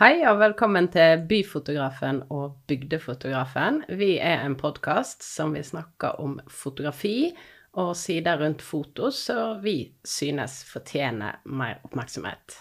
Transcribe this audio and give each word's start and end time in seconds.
Hei 0.00 0.22
og 0.24 0.38
velkommen 0.40 0.86
til 0.88 1.26
Byfotografen 1.28 2.22
og 2.32 2.54
Bygdefotografen. 2.70 3.82
Vi 4.00 4.14
er 4.16 4.46
en 4.46 4.54
podkast 4.56 5.20
som 5.20 5.52
vil 5.52 5.66
snakke 5.68 6.14
om 6.24 6.38
fotografi 6.48 7.34
og 7.76 7.90
sider 8.00 8.40
rundt 8.40 8.64
foto 8.64 9.10
som 9.12 9.60
vi 9.60 9.90
synes 10.00 10.62
fortjener 10.64 11.42
mer 11.44 11.82
oppmerksomhet. 11.84 12.56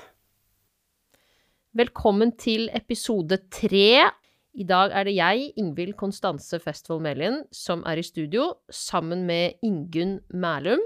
Velkommen 1.80 2.36
til 2.36 2.68
episode 2.76 3.40
tre. 3.48 4.12
I 4.52 4.68
dag 4.68 4.92
er 4.92 5.08
det 5.08 5.16
jeg, 5.16 5.54
Ingvild 5.56 5.96
Konstanse 5.96 6.60
Festvold 6.60 7.08
Melin, 7.08 7.46
som 7.56 7.88
er 7.88 8.04
i 8.04 8.04
studio 8.04 8.50
sammen 8.68 9.24
med 9.24 9.64
Ingunn 9.64 10.20
Mælum. 10.28 10.84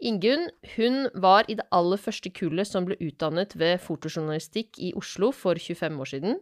Ingunn 0.00 0.48
hun 0.76 1.08
var 1.14 1.44
i 1.48 1.58
det 1.58 1.66
aller 1.76 2.00
første 2.00 2.32
kullet 2.32 2.68
som 2.68 2.86
ble 2.88 2.96
utdannet 3.04 3.52
ved 3.60 3.82
fotojournalistikk 3.84 4.80
i 4.80 4.94
Oslo 4.96 5.28
for 5.36 5.60
25 5.60 6.00
år 6.00 6.10
siden. 6.14 6.38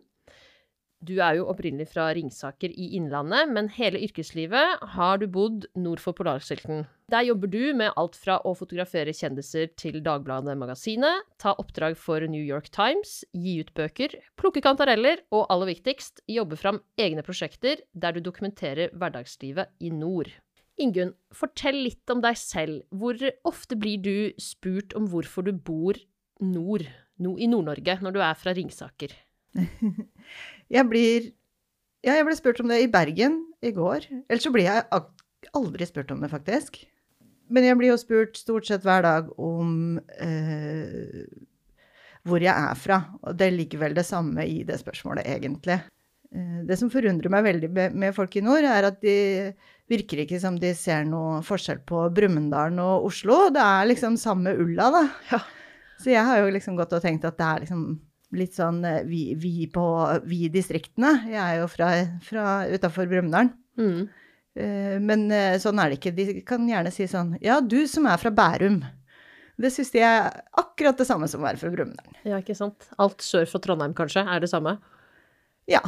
Du 0.98 1.20
er 1.23 1.37
jo 1.38 1.45
opprinnelig 1.46 1.92
fra 1.92 2.09
Ringsaker 2.15 2.73
i 2.74 2.88
Innlandet, 2.98 3.51
men 3.55 3.68
hele 3.70 4.01
yrkeslivet 4.02 4.80
har 4.96 5.20
du 5.23 5.29
bodd 5.30 5.68
nord 5.79 6.02
for 6.02 6.16
Polarsilten. 6.18 6.88
Der 7.10 7.23
jobber 7.23 7.51
du 7.51 7.70
med 7.79 7.95
alt 7.95 8.18
fra 8.18 8.41
å 8.42 8.55
fotografere 8.59 9.15
kjendiser 9.15 9.70
til 9.79 10.01
Dagbladet 10.02 10.59
Magasinet, 10.59 11.23
ta 11.38 11.54
oppdrag 11.62 11.95
for 11.98 12.27
New 12.27 12.43
York 12.43 12.73
Times, 12.74 13.20
gi 13.30 13.60
ut 13.62 13.70
bøker, 13.79 14.18
plukke 14.38 14.62
kantareller 14.65 15.23
og 15.30 15.46
aller 15.54 15.70
viktigst, 15.70 16.24
jobbe 16.27 16.59
fram 16.59 16.82
egne 16.98 17.23
prosjekter 17.23 17.87
der 17.95 18.18
du 18.18 18.23
dokumenterer 18.27 18.90
hverdagslivet 18.98 19.70
i 19.79 19.95
nord. 19.95 20.34
Ingunn, 20.78 21.14
fortell 21.34 21.80
litt 21.88 22.12
om 22.12 22.20
deg 22.23 22.38
selv. 22.38 22.82
Hvor 22.95 23.18
ofte 23.48 23.78
blir 23.78 23.98
du 24.02 24.14
spurt 24.42 24.95
om 24.98 25.09
hvorfor 25.10 25.46
du 25.46 25.52
bor 25.52 25.98
nord, 26.45 26.84
no, 27.18 27.34
i 27.34 27.48
Nord-Norge, 27.51 27.98
når 28.04 28.14
du 28.14 28.20
er 28.23 28.38
fra 28.38 28.54
Ringsaker? 28.54 29.15
Jeg 30.76 30.88
blir 30.90 31.32
Ja, 32.04 32.15
jeg 32.15 32.29
ble 32.29 32.34
spurt 32.38 32.60
om 32.62 32.68
det 32.71 32.76
i 32.84 32.90
Bergen 32.93 33.40
i 33.65 33.73
går. 33.74 34.04
Ellers 34.30 34.45
så 34.46 34.52
blir 34.54 34.68
jeg 34.68 34.84
aldri 35.59 35.87
spurt 35.88 36.12
om 36.15 36.21
det, 36.23 36.29
faktisk. 36.30 36.76
Men 37.51 37.65
jeg 37.66 37.79
blir 37.80 37.90
jo 37.90 37.96
spurt 37.99 38.38
stort 38.38 38.68
sett 38.68 38.84
hver 38.87 39.02
dag 39.02 39.32
om 39.40 39.99
eh, 40.21 41.24
hvor 42.29 42.45
jeg 42.45 42.52
er 42.52 42.79
fra. 42.79 43.01
Og 43.24 43.34
det 43.40 43.51
ligger 43.56 43.82
vel 43.82 43.96
det 43.99 44.06
samme 44.06 44.46
i 44.46 44.60
det 44.68 44.79
spørsmålet, 44.79 45.26
egentlig. 45.26 45.80
Eh, 46.30 46.60
det 46.68 46.79
som 46.79 46.93
forundrer 46.93 47.32
meg 47.32 47.49
veldig 47.49 47.73
med 47.74 48.15
folk 48.16 48.37
i 48.38 48.45
nord, 48.45 48.68
er 48.68 48.90
at 48.93 49.02
de 49.02 49.16
virker 49.88 50.24
ikke 50.24 50.40
som 50.42 50.58
de 50.60 50.74
ser 50.76 51.06
noe 51.08 51.40
forskjell 51.46 51.80
på 51.88 52.04
Brumunddal 52.14 52.76
og 52.82 53.08
Oslo. 53.08 53.46
Det 53.54 53.62
er 53.62 53.88
liksom 53.88 54.18
samme 54.20 54.52
ulla, 54.58 54.90
da. 54.94 55.04
Ja. 55.32 55.40
Så 55.98 56.12
jeg 56.12 56.24
har 56.28 56.42
jo 56.42 56.52
liksom 56.54 56.76
gått 56.78 56.92
og 56.94 57.02
tenkt 57.02 57.26
at 57.26 57.38
det 57.40 57.46
er 57.46 57.64
liksom 57.64 57.86
litt 58.38 58.54
sånn 58.54 58.82
eh, 58.84 59.02
vi, 59.09 59.22
vi 59.40 59.66
på 59.72 59.84
vi 60.28 60.46
distriktene. 60.52 61.14
Jeg 61.30 61.40
er 61.42 61.62
jo 61.62 61.70
fra, 61.72 61.90
fra 62.24 62.46
utafor 62.68 63.09
Brumunddal. 63.10 63.50
Mm. 63.80 64.06
Uh, 64.59 64.97
men 65.04 65.28
uh, 65.31 65.54
sånn 65.62 65.78
er 65.78 65.91
det 65.91 66.00
ikke. 66.00 66.14
De 66.16 66.41
kan 66.47 66.64
gjerne 66.66 66.91
si 66.91 67.06
sånn 67.06 67.36
Ja, 67.44 67.60
du 67.62 67.81
som 67.91 68.09
er 68.10 68.19
fra 68.20 68.32
Bærum. 68.34 68.81
Det 69.59 69.70
syns 69.75 69.91
de 69.94 70.03
er 70.06 70.28
akkurat 70.59 70.98
det 70.98 71.06
samme 71.09 71.26
som 71.31 71.42
å 71.42 71.48
være 71.48 71.59
fra 71.60 71.70
Brumunddal. 71.72 72.19
Ja, 72.26 72.38
ikke 72.38 72.56
sant. 72.59 72.91
Alt 73.03 73.25
sør 73.26 73.48
for 73.50 73.62
Trondheim, 73.62 73.94
kanskje, 73.98 74.22
er 74.22 74.42
det 74.42 74.50
samme? 74.53 74.76
Ja. 75.70 75.82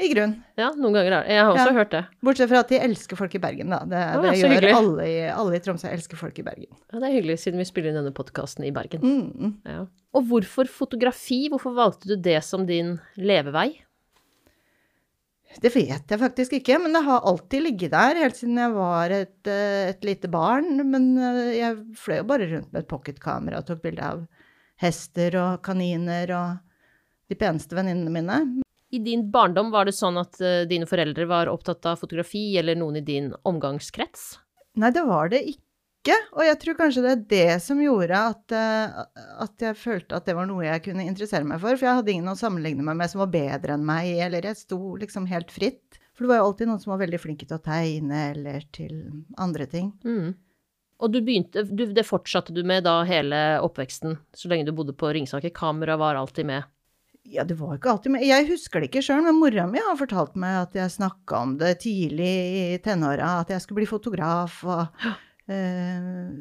I 0.00 0.08
grunn. 0.08 0.38
Ja, 0.56 0.70
noen 0.72 0.94
ganger 0.96 1.12
er 1.12 1.14
det. 1.18 1.34
Jeg 1.34 1.44
har 1.44 1.50
også 1.52 1.68
ja. 1.68 1.76
hørt 1.76 1.90
det. 1.92 2.00
Bortsett 2.24 2.48
fra 2.48 2.62
at 2.64 2.70
de 2.72 2.78
elsker 2.80 3.18
folk 3.18 3.34
i 3.36 3.40
Bergen, 3.42 3.74
da. 3.74 3.82
Det, 3.84 4.00
oh, 4.16 4.24
det 4.24 4.38
gjør 4.40 4.66
alle 4.70 5.04
i, 5.04 5.16
alle 5.28 5.58
i, 5.58 5.60
Tromsø 5.64 5.90
elsker 5.92 6.20
folk 6.20 6.38
i 6.40 6.44
Bergen. 6.46 6.70
Ja, 6.88 6.96
det 6.96 7.10
er 7.10 7.16
hyggelig, 7.18 7.36
siden 7.42 7.60
vi 7.60 7.66
spiller 7.68 7.92
inn 7.92 7.98
denne 8.00 8.14
podkasten 8.16 8.64
i 8.64 8.72
Bergen. 8.72 9.04
Mm. 9.04 9.52
Ja. 9.68 9.84
Og 10.16 10.24
hvorfor 10.30 10.70
fotografi? 10.80 11.42
Hvorfor 11.52 11.76
valgte 11.76 12.08
du 12.08 12.16
det 12.16 12.38
som 12.46 12.64
din 12.68 12.96
levevei? 13.20 13.68
Det 15.60 15.68
vet 15.74 16.08
jeg 16.08 16.20
faktisk 16.22 16.56
ikke, 16.56 16.78
men 16.80 16.96
det 16.96 17.04
har 17.04 17.28
alltid 17.28 17.66
ligget 17.66 17.92
der 17.92 18.22
helt 18.22 18.38
siden 18.38 18.56
jeg 18.56 18.72
var 18.72 19.12
et, 19.12 19.40
eh, 19.44 19.90
et 19.90 20.08
lite 20.08 20.32
barn. 20.32 20.78
Men 20.88 21.12
eh, 21.20 21.58
jeg 21.58 21.80
fløy 22.00 22.22
jo 22.22 22.28
bare 22.32 22.48
rundt 22.48 22.72
med 22.72 22.86
et 22.86 22.88
pocketkamera 22.88 23.60
og 23.60 23.68
tok 23.68 23.84
bilde 23.84 24.08
av 24.14 24.24
hester 24.80 25.36
og 25.36 25.60
kaniner 25.66 26.32
og 26.38 27.28
de 27.28 27.36
peneste 27.36 27.76
venninnene 27.76 28.16
mine. 28.16 28.62
I 28.92 29.00
din 29.00 29.26
barndom, 29.32 29.70
var 29.72 29.88
det 29.88 29.96
sånn 29.96 30.20
at 30.20 30.36
uh, 30.44 30.62
dine 30.68 30.86
foreldre 30.88 31.24
var 31.30 31.48
opptatt 31.48 31.86
av 31.88 32.00
fotografi, 32.02 32.50
eller 32.60 32.76
noen 32.76 33.00
i 33.00 33.04
din 33.06 33.30
omgangskrets? 33.48 34.34
Nei, 34.80 34.92
det 34.92 35.04
var 35.08 35.32
det 35.32 35.40
ikke. 35.48 36.18
Og 36.34 36.42
jeg 36.44 36.58
tror 36.60 36.76
kanskje 36.76 37.04
det 37.04 37.12
er 37.12 37.24
det 37.30 37.56
som 37.64 37.80
gjorde 37.80 38.20
at, 38.32 38.52
uh, 38.52 39.02
at 39.46 39.64
jeg 39.64 39.78
følte 39.80 40.18
at 40.18 40.28
det 40.28 40.36
var 40.36 40.50
noe 40.50 40.66
jeg 40.66 40.84
kunne 40.90 41.06
interessere 41.08 41.46
meg 41.48 41.62
for. 41.62 41.72
For 41.78 41.88
jeg 41.88 42.02
hadde 42.02 42.12
ingen 42.12 42.32
å 42.34 42.36
sammenligne 42.36 42.84
meg 42.84 43.00
med 43.00 43.12
som 43.12 43.24
var 43.24 43.32
bedre 43.32 43.78
enn 43.78 43.88
meg, 43.88 44.12
eller 44.28 44.50
jeg 44.50 44.60
sto 44.60 44.80
liksom 45.00 45.30
helt 45.32 45.54
fritt. 45.54 46.00
For 46.12 46.26
det 46.26 46.34
var 46.34 46.42
jo 46.42 46.50
alltid 46.50 46.68
noen 46.68 46.82
som 46.82 46.92
var 46.92 47.00
veldig 47.06 47.22
flinke 47.22 47.48
til 47.48 47.56
å 47.56 47.64
tegne, 47.64 48.26
eller 48.34 48.68
til 48.76 48.96
andre 49.40 49.68
ting. 49.72 49.94
Mm. 50.04 50.34
Og 51.02 51.10
du 51.10 51.18
begynte, 51.24 51.64
du, 51.64 51.86
det 51.90 52.04
fortsatte 52.06 52.52
du 52.54 52.60
med 52.68 52.84
da 52.86 53.00
hele 53.08 53.40
oppveksten, 53.64 54.20
så 54.36 54.52
lenge 54.52 54.68
du 54.68 54.76
bodde 54.76 54.94
på 54.94 55.10
Ringsaker? 55.16 55.50
Kamera 55.56 55.96
var 55.98 56.20
alltid 56.20 56.46
med? 56.52 56.68
Ja, 57.30 57.44
det 57.46 57.54
var 57.60 57.76
ikke 57.76 57.92
alltid 57.92 58.12
men 58.16 58.24
Jeg 58.26 58.48
husker 58.48 58.82
det 58.82 58.88
ikke 58.90 59.02
sjøl, 59.06 59.22
men 59.22 59.38
mora 59.38 59.64
mi 59.70 59.80
har 59.82 59.98
fortalt 59.98 60.34
meg 60.38 60.56
at 60.64 60.74
jeg 60.76 60.94
snakka 60.96 61.42
om 61.46 61.52
det 61.60 61.76
tidlig 61.84 62.32
i 62.74 62.80
tenåra, 62.82 63.36
at 63.44 63.52
jeg 63.54 63.62
skulle 63.62 63.82
bli 63.82 63.90
fotograf 63.90 64.58
og 64.66 64.82
uh, 65.06 66.32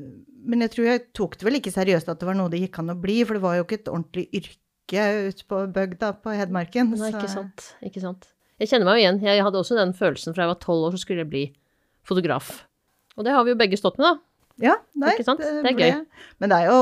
Men 0.42 0.66
jeg 0.66 0.74
tror 0.74 0.90
jeg 0.90 1.06
tok 1.18 1.38
det 1.38 1.48
vel 1.48 1.60
ikke 1.60 1.76
seriøst 1.76 2.10
at 2.10 2.22
det 2.22 2.28
var 2.28 2.38
noe 2.40 2.50
det 2.52 2.64
gikk 2.64 2.82
an 2.82 2.96
å 2.96 2.98
bli, 2.98 3.22
for 3.28 3.38
det 3.38 3.44
var 3.46 3.60
jo 3.60 3.68
ikke 3.68 3.78
et 3.84 3.92
ordentlig 3.94 4.26
yrke 4.42 5.06
ute 5.30 5.46
på 5.48 5.60
bygda 5.72 6.10
på 6.20 6.34
Hedmarken. 6.36 6.90
Nei, 6.98 7.12
ikke 7.14 7.30
sant. 7.32 7.70
Ikke 7.86 8.02
sant. 8.04 8.26
Jeg 8.60 8.74
kjenner 8.74 8.90
meg 8.90 8.98
jo 8.98 9.04
igjen. 9.06 9.22
Jeg 9.24 9.46
hadde 9.46 9.62
også 9.62 9.78
den 9.78 9.94
følelsen 9.98 10.36
fra 10.36 10.44
jeg 10.44 10.52
var 10.52 10.60
tolv 10.66 10.90
år, 10.90 10.98
så 10.98 11.06
skulle 11.06 11.24
jeg 11.24 11.30
bli 11.32 11.46
fotograf. 12.06 12.50
Og 13.16 13.26
det 13.26 13.38
har 13.38 13.46
vi 13.46 13.54
jo 13.54 13.60
begge 13.62 13.80
stått 13.80 14.02
med, 14.02 14.10
da. 14.10 14.32
Ja, 14.62 14.76
nei, 15.00 15.16
Ikke 15.16 15.38
det, 15.40 15.54
det 15.64 15.72
er 15.72 15.80
gøy. 15.80 16.26
Men 16.42 16.52
det 16.52 16.60
er 16.60 16.68
jo 16.70 16.82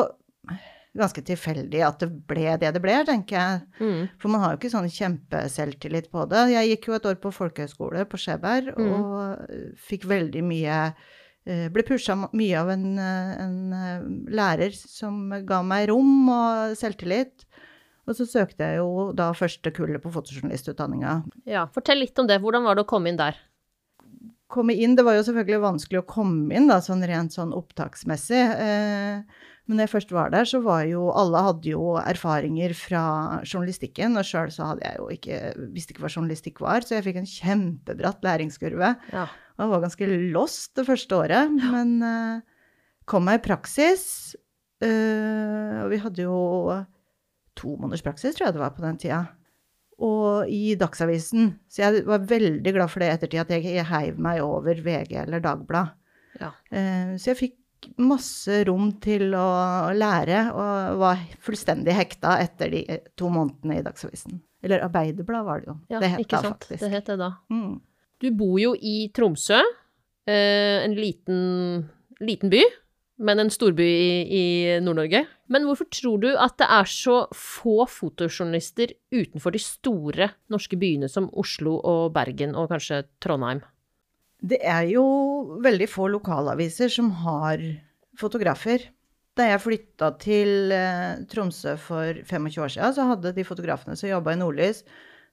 ganske 1.00 1.24
tilfeldig 1.26 1.84
at 1.88 2.04
det 2.04 2.10
ble 2.30 2.58
det 2.62 2.74
det 2.76 2.82
ble, 2.84 2.98
tenker 3.08 3.38
jeg. 3.38 3.62
Mm. 3.80 4.02
For 4.22 4.34
man 4.34 4.44
har 4.44 4.54
jo 4.54 4.60
ikke 4.62 4.74
sånn 4.74 4.90
kjempeselvtillit 4.94 6.12
på 6.14 6.26
det. 6.32 6.46
Jeg 6.54 6.74
gikk 6.74 6.90
jo 6.90 6.98
et 7.00 7.10
år 7.12 7.18
på 7.24 7.34
folkehøyskole 7.36 8.06
på 8.10 8.20
Skjeberg 8.22 8.74
mm. 8.76 8.92
og 8.94 9.80
fikk 9.90 10.08
veldig 10.10 10.46
mye 10.46 10.78
eh, 11.50 11.68
ble 11.74 11.86
pusha 11.88 12.18
mye 12.20 12.56
av 12.60 12.72
en, 12.76 12.88
en, 13.00 13.60
eh, 13.76 14.08
lærer 14.40 14.76
som 14.76 15.28
ga 15.48 15.62
meg 15.66 15.90
rom 15.92 16.32
og 16.34 16.78
selvtillit. 16.80 17.46
Og 18.10 18.18
så 18.18 18.26
søkte 18.26 18.66
jeg 18.66 18.80
jo 18.80 19.12
da 19.14 19.30
første 19.38 19.70
kullet 19.74 20.02
på 20.02 20.12
fotojournalistutdanninga. 20.14 21.20
Ja, 21.50 21.68
Fortell 21.74 22.02
litt 22.02 22.18
om 22.18 22.30
det. 22.30 22.40
Hvordan 22.42 22.66
var 22.66 22.78
det 22.78 22.88
å 22.88 22.90
komme 22.90 23.12
inn 23.12 23.20
der? 23.20 23.38
Komme 24.50 24.74
inn, 24.74 24.96
Det 24.98 25.06
var 25.06 25.14
jo 25.14 25.28
selvfølgelig 25.28 25.62
vanskelig 25.62 26.00
å 26.02 26.08
komme 26.10 26.56
inn, 26.58 26.66
da, 26.72 26.80
sånn 26.82 27.06
rent 27.06 27.36
sånn 27.38 27.54
opptaksmessig. 27.54 28.42
Eh, 28.66 29.46
men 29.70 29.78
når 29.78 29.86
jeg 29.86 29.92
først 29.92 30.12
var 30.16 30.32
der, 30.34 30.48
så 30.50 30.64
var 30.66 30.82
jo 30.90 31.12
alle 31.14 31.44
hadde 31.46 31.70
jo 31.70 31.92
erfaringer 32.02 32.72
fra 32.74 33.04
journalistikken. 33.46 34.18
Og 34.18 34.26
sjøl 34.26 34.50
så 34.50 34.72
hadde 34.72 34.82
jeg 34.82 34.98
jo 34.98 35.10
ikke 35.14 35.42
visste 35.76 35.94
ikke 35.94 36.02
hva 36.02 36.10
journalistikk 36.10 36.62
var, 36.66 36.82
så 36.82 36.96
jeg 36.96 37.06
fikk 37.06 37.20
en 37.22 37.30
kjempebratt 37.30 38.26
læringskurve. 38.26 38.96
Ja. 39.14 39.28
Og 39.30 39.62
jeg 39.62 39.74
var 39.76 39.84
ganske 39.84 40.08
lost 40.34 40.74
det 40.80 40.88
første 40.88 41.20
året. 41.20 41.54
Men 41.62 41.92
uh, 42.02 42.64
kom 43.06 43.30
meg 43.30 43.44
i 43.44 43.46
praksis. 43.46 44.08
Uh, 44.82 45.86
og 45.86 45.94
vi 45.94 46.02
hadde 46.02 46.26
jo 46.26 46.42
to 47.60 47.76
måneders 47.76 48.08
praksis, 48.08 48.34
tror 48.34 48.50
jeg 48.50 48.58
det 48.58 48.64
var 48.66 48.74
på 48.74 48.88
den 48.88 48.98
tida. 49.06 49.22
Og 50.02 50.50
i 50.50 50.74
Dagsavisen. 50.82 51.60
Så 51.70 51.86
jeg 51.86 52.08
var 52.10 52.26
veldig 52.26 52.74
glad 52.74 52.90
for 52.90 53.06
det 53.06 53.12
i 53.12 53.18
ettertid, 53.20 53.46
at 53.46 53.54
jeg, 53.54 53.86
heiv 53.94 54.18
meg 54.18 54.42
over 54.42 54.82
VG 54.82 55.14
eller 55.28 55.46
Dagbladet. 55.46 55.94
Ja. 56.42 56.56
Uh, 56.74 57.14
så 57.22 57.36
jeg 57.36 57.44
fikk 57.46 57.59
masse 58.02 58.64
rom 58.68 58.92
til 59.04 59.34
å 59.38 59.50
lære, 59.96 60.42
og 60.54 61.00
var 61.02 61.22
fullstendig 61.44 61.96
hekta 61.98 62.38
etter 62.44 62.74
de 62.74 62.84
to 63.20 63.32
månedene 63.34 63.80
i 63.80 63.86
Dagsavisen. 63.86 64.40
Eller 64.66 64.84
Arbeiderbladet 64.84 65.48
var 65.48 65.62
det 65.62 65.72
jo. 65.72 65.78
Ja, 65.94 66.02
det 66.04 66.12
het 66.16 66.28
da, 66.32 66.42
faktisk. 66.44 66.84
Det 66.84 66.92
het 66.92 67.12
det 67.12 67.18
da. 67.22 67.32
Mm. 67.54 67.80
Du 68.20 68.28
bor 68.36 68.58
jo 68.60 68.74
i 68.76 69.08
Tromsø, 69.16 69.62
eh, 70.28 70.84
en 70.84 70.96
liten, 70.98 71.88
liten 72.20 72.52
by, 72.52 72.62
men 73.24 73.40
en 73.40 73.52
storby 73.52 73.88
i, 73.88 74.12
i 74.36 74.44
Nord-Norge. 74.84 75.24
Men 75.52 75.66
hvorfor 75.68 75.88
tror 75.92 76.22
du 76.24 76.30
at 76.36 76.58
det 76.60 76.68
er 76.72 76.92
så 76.92 77.22
få 77.36 77.84
fotojournalister 77.90 78.94
utenfor 79.16 79.56
de 79.56 79.64
store 79.64 80.30
norske 80.52 80.80
byene 80.80 81.10
som 81.12 81.32
Oslo 81.40 81.80
og 81.80 82.14
Bergen 82.16 82.56
og 82.60 82.72
kanskje 82.72 83.06
Trondheim? 83.24 83.64
Det 84.40 84.62
er 84.64 84.88
jo 84.94 85.04
veldig 85.64 85.90
få 85.92 86.08
lokalaviser 86.14 86.92
som 86.94 87.12
har 87.26 87.60
fotografer. 88.20 88.86
Da 89.36 89.50
jeg 89.52 89.64
flytta 89.64 90.14
til 90.20 90.74
eh, 90.76 91.20
Tromsø 91.32 91.76
for 91.80 92.24
25 92.28 92.64
år 92.64 92.74
siden, 92.74 92.96
så 92.96 93.08
hadde 93.12 93.36
de 93.36 93.46
fotografene 93.48 93.96
som 94.00 94.10
jobba 94.10 94.36
i 94.36 94.40
Nordlys, 94.40 94.84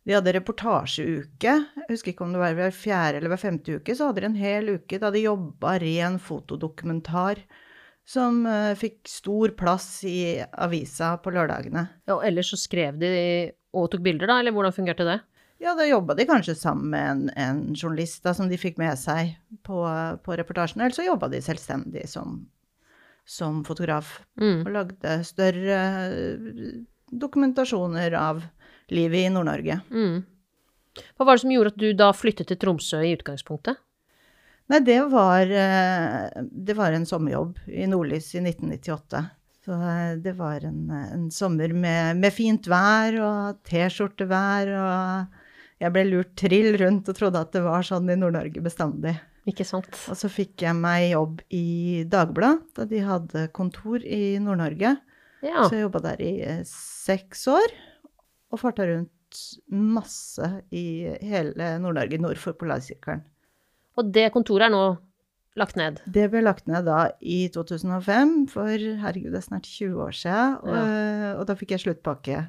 de 0.07 0.15
hadde 0.15 0.37
reportasjeuke. 0.37 1.53
Jeg 1.83 1.89
husker 1.91 2.13
ikke 2.13 2.23
om 2.27 2.35
det 2.35 2.39
var 2.39 2.55
hver 2.55 2.75
fjerde 2.75 3.19
eller 3.19 3.33
hver 3.33 3.43
femte 3.43 3.79
uke. 3.81 3.95
Så 3.97 4.07
hadde 4.07 4.23
de 4.23 4.29
en 4.29 4.39
hel 4.39 4.77
uke 4.77 5.01
da 5.03 5.11
de 5.11 5.25
jobba 5.25 5.73
ren 5.83 6.21
fotodokumentar 6.23 7.43
som 8.07 8.45
eh, 8.47 8.75
fikk 8.79 9.01
stor 9.11 9.57
plass 9.59 9.89
i 10.07 10.39
avisa 10.63 11.17
på 11.23 11.35
lørdagene. 11.35 11.89
Og 12.15 12.23
ellers 12.27 12.53
så 12.55 12.61
skrev 12.61 13.01
de 13.03 13.11
og 13.77 13.91
tok 13.93 14.05
bilder, 14.07 14.31
da, 14.31 14.39
eller 14.41 14.55
hvordan 14.55 14.75
fungerte 14.77 15.07
det? 15.09 15.19
Ja, 15.63 15.73
da 15.75 15.87
jobba 15.87 16.15
de 16.15 16.27
kanskje 16.29 16.55
sammen 16.59 16.91
med 16.93 17.11
en, 17.11 17.23
en 17.37 17.63
journalist 17.75 18.25
da, 18.27 18.35
som 18.37 18.51
de 18.51 18.59
fikk 18.61 18.77
med 18.81 18.99
seg 19.01 19.37
på, 19.65 19.79
på 20.25 20.37
reportasjen, 20.37 20.83
eller 20.83 20.97
så 20.97 21.07
jobba 21.07 21.31
de 21.33 21.41
selvstendig 21.45 22.05
som, 22.13 22.43
som 23.25 23.63
fotograf. 23.65 24.19
Mm. 24.41 24.67
Og 24.67 24.73
lagde 24.75 25.17
større 25.25 25.81
eh, 26.11 26.77
dokumentasjoner 27.09 28.19
av 28.21 28.45
livet 28.93 29.27
i 29.27 29.33
Nord-Norge. 29.33 29.81
Mm. 29.91 30.21
Hva 31.17 31.27
var 31.29 31.37
det 31.37 31.45
som 31.45 31.53
gjorde 31.53 31.73
at 31.73 31.81
du 31.81 31.89
da 31.97 32.13
flyttet 32.17 32.53
til 32.53 32.61
Tromsø 32.61 33.01
i 33.05 33.15
utgangspunktet? 33.17 33.81
Nei, 34.67 34.81
det 34.83 34.99
var, 35.13 35.47
eh, 35.47 36.45
det 36.51 36.75
var 36.77 36.93
en 36.93 37.07
sommerjobb 37.07 37.59
i 37.71 37.87
Nordlys 37.87 38.33
i 38.35 38.43
1998. 38.43 39.25
Så 39.65 39.73
eh, 39.73 40.15
det 40.23 40.37
var 40.39 40.65
en, 40.67 40.91
en 40.91 41.27
sommer 41.31 41.73
med, 41.73 42.21
med 42.21 42.35
fint 42.35 42.67
vær 42.71 43.21
og 43.23 43.61
T-skjortevær, 43.67 44.73
og 44.83 45.45
jeg 45.83 45.93
ble 45.93 46.05
lurt 46.09 46.33
trill 46.41 46.77
rundt 46.81 47.09
og 47.11 47.19
trodde 47.19 47.41
at 47.43 47.53
det 47.53 47.63
var 47.65 47.85
sånn 47.85 48.09
i 48.09 48.17
Nord-Norge 48.19 48.63
bestandig. 48.65 49.17
Ikke 49.47 49.67
sant? 49.67 49.91
Og 50.11 50.19
så 50.19 50.31
fikk 50.33 50.65
jeg 50.65 50.75
meg 50.79 51.11
jobb 51.13 51.43
i 51.55 52.03
Dagbladet, 52.11 52.65
da 52.79 52.87
de 52.91 53.03
hadde 53.07 53.45
kontor 53.55 54.03
i 54.03 54.39
Nord-Norge. 54.43 54.97
Ja. 55.45 55.67
Så 55.67 55.77
jeg 55.77 55.85
jobba 55.85 56.03
der 56.09 56.23
i 56.25 56.33
eh, 56.43 56.63
seks 56.67 57.45
år, 57.53 57.75
og 58.51 58.63
farta 58.63 58.89
rundt 58.89 59.13
masse 59.71 60.49
i 60.75 61.07
hele 61.21 61.77
Nord-Norge 61.83 62.19
nord 62.23 62.41
for 62.41 62.57
Polarsirkelen. 62.59 63.23
Og 63.97 64.11
det 64.13 64.31
kontoret 64.35 64.69
er 64.69 64.75
nå 64.75 64.85
lagt 65.57 65.77
ned. 65.79 66.01
Det 66.13 66.27
ble 66.33 66.43
lagt 66.45 66.67
ned 66.69 66.89
da 66.89 67.11
i 67.21 67.47
2005, 67.53 68.35
for 68.53 68.73
herregud, 68.73 69.33
det 69.33 69.41
er 69.41 69.47
snart 69.47 69.69
20 69.69 70.03
år 70.05 70.17
siden. 70.17 70.59
Og, 70.65 71.41
og 71.41 71.47
da 71.49 71.57
fikk 71.59 71.77
jeg 71.77 71.85
sluttpakke. 71.87 72.43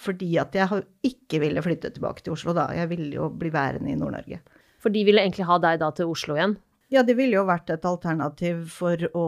Fordi 0.00 0.30
at 0.40 0.54
jeg 0.56 0.82
ikke 1.04 1.40
ville 1.42 1.60
flytte 1.64 1.90
tilbake 1.92 2.24
til 2.24 2.32
Oslo 2.32 2.54
da. 2.56 2.68
Jeg 2.72 2.88
ville 2.88 3.10
jo 3.18 3.28
bli 3.36 3.50
værende 3.52 3.92
i 3.92 3.98
Nord-Norge. 4.00 4.40
For 4.80 4.92
de 4.94 5.02
ville 5.04 5.20
egentlig 5.20 5.44
ha 5.44 5.58
deg 5.60 5.80
da 5.82 5.90
til 5.92 6.08
Oslo 6.08 6.38
igjen. 6.38 6.54
Ja, 6.90 7.02
det 7.06 7.14
ville 7.18 7.36
jo 7.36 7.44
vært 7.46 7.68
et 7.70 7.84
alternativ 7.86 8.64
for, 8.72 8.96
å, 9.14 9.24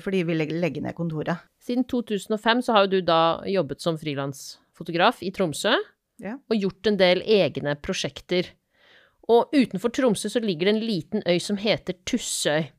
for 0.00 0.14
de 0.14 0.22
ville 0.24 0.46
legge 0.62 0.80
ned 0.80 0.94
kontoret. 0.96 1.42
Siden 1.60 1.84
2005 1.90 2.62
så 2.64 2.76
har 2.76 2.86
jo 2.86 2.92
du 2.94 3.02
da 3.04 3.18
jobbet 3.50 3.82
som 3.84 3.98
frilansfotograf 4.00 5.20
i 5.26 5.32
Tromsø, 5.34 5.74
Ja. 6.22 6.36
og 6.48 6.54
gjort 6.56 6.86
en 6.86 6.96
del 7.00 7.20
egne 7.26 7.74
prosjekter. 7.82 8.52
Og 9.28 9.50
utenfor 9.52 9.90
Tromsø 9.90 10.30
så 10.30 10.40
ligger 10.42 10.68
det 10.70 10.74
en 10.76 10.86
liten 10.86 11.22
øy 11.26 11.38
som 11.42 11.58
heter 11.58 11.98
Tussøy. 12.06 12.70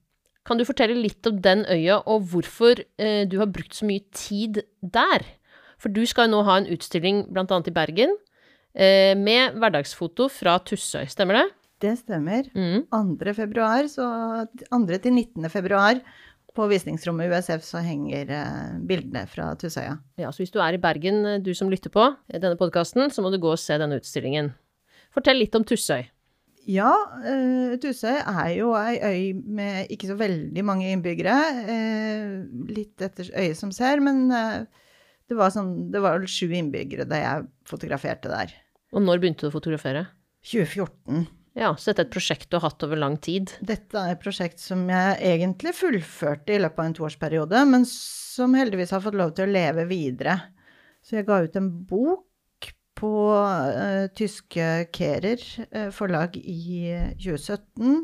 Kan 0.47 0.57
du 0.59 0.65
fortelle 0.67 0.95
litt 0.95 1.27
om 1.27 1.37
den 1.43 1.65
øya, 1.67 2.01
og 2.07 2.25
hvorfor 2.31 2.79
eh, 2.97 3.25
du 3.27 3.37
har 3.39 3.51
brukt 3.51 3.75
så 3.75 3.85
mye 3.87 4.03
tid 4.15 4.61
der? 4.81 5.23
For 5.83 5.91
du 5.91 6.05
skal 6.07 6.29
jo 6.29 6.37
nå 6.37 6.43
ha 6.47 6.61
en 6.61 6.69
utstilling 6.71 7.25
annet 7.35 7.67
i 7.67 7.75
Bergen, 7.75 8.15
eh, 8.71 9.13
med 9.19 9.59
hverdagsfoto 9.59 10.29
fra 10.31 10.57
Tussøy, 10.63 11.03
stemmer 11.11 11.41
det? 11.41 11.47
Det 11.83 11.97
stemmer. 11.99 12.47
Mm. 12.55 12.85
2. 12.87 13.33
februar, 13.35 13.89
så 13.91 14.07
2. 14.69 14.99
til 15.03 15.11
19. 15.11 15.49
februar 15.51 15.99
på 16.53 16.67
visningsrommet 16.69 17.33
USF 17.33 17.65
så 17.65 17.81
henger 17.83 18.31
eh, 18.31 18.73
bildene 18.87 19.25
fra 19.27 19.51
Tussøya. 19.59 19.97
Ja, 20.21 20.31
så 20.31 20.43
hvis 20.43 20.53
du 20.53 20.61
er 20.63 20.77
i 20.77 20.81
Bergen, 20.81 21.25
eh, 21.25 21.41
du 21.43 21.51
som 21.57 21.71
lytter 21.71 21.91
på 21.91 22.07
denne 22.31 22.55
podkasten, 22.59 23.11
så 23.11 23.25
må 23.25 23.33
du 23.33 23.41
gå 23.41 23.51
og 23.51 23.59
se 23.59 23.77
denne 23.81 23.99
utstillingen. 23.99 24.53
Fortell 25.13 25.41
litt 25.41 25.55
om 25.57 25.65
Tussøy. 25.67 26.05
Ja, 26.69 26.91
uh, 27.25 27.73
Tussøy 27.81 28.15
er 28.15 28.53
jo 28.55 28.71
ei 28.79 28.95
øy 29.03 29.33
med 29.35 29.91
ikke 29.91 30.07
så 30.13 30.15
veldig 30.19 30.63
mange 30.63 30.93
innbyggere. 30.93 31.35
Uh, 31.67 32.69
litt 32.71 33.03
etter 33.03 33.27
øyet 33.35 33.59
som 33.59 33.73
ser, 33.75 33.99
men 34.03 34.29
eh, 34.31 34.63
det 35.29 35.37
var 35.39 35.53
sånn, 35.53 35.91
det 35.93 36.01
var 36.03 36.19
vel 36.19 36.27
sju 36.29 36.49
innbyggere 36.51 37.07
da 37.09 37.21
jeg 37.21 37.47
fotograferte 37.69 38.31
der. 38.31 38.51
Og 38.93 39.01
når 39.03 39.21
begynte 39.21 39.45
du 39.45 39.49
å 39.51 39.55
fotografere? 39.55 40.05
2014. 40.45 41.25
Ja, 41.57 41.69
så 41.77 41.91
dette 41.91 42.03
er 42.03 42.07
et 42.07 42.13
prosjekt 42.15 42.49
du 42.49 42.57
har 42.57 42.65
hatt 42.65 42.83
over 42.85 42.97
lang 42.97 43.15
tid. 43.21 43.53
Dette 43.61 43.99
er 43.99 44.15
et 44.15 44.21
prosjekt 44.21 44.61
som 44.61 44.87
jeg 44.89 45.17
egentlig 45.29 45.75
fullførte 45.77 46.55
i 46.55 46.59
løpet 46.61 46.81
av 46.81 46.89
en 46.89 46.95
toårsperiode, 46.97 47.63
men 47.69 47.85
som 47.89 48.55
heldigvis 48.57 48.93
har 48.95 49.03
fått 49.05 49.17
lov 49.19 49.35
til 49.37 49.45
å 49.45 49.53
leve 49.53 49.85
videre. 49.89 50.39
Så 51.05 51.19
jeg 51.19 51.27
ga 51.27 51.43
ut 51.45 51.59
en 51.59 51.69
bok 51.89 52.71
på 52.97 53.13
uh, 53.35 54.09
tyske 54.17 54.67
Kerer 54.95 55.43
uh, 55.75 55.89
forlag 55.93 56.37
i 56.41 56.89
2017. 57.21 58.01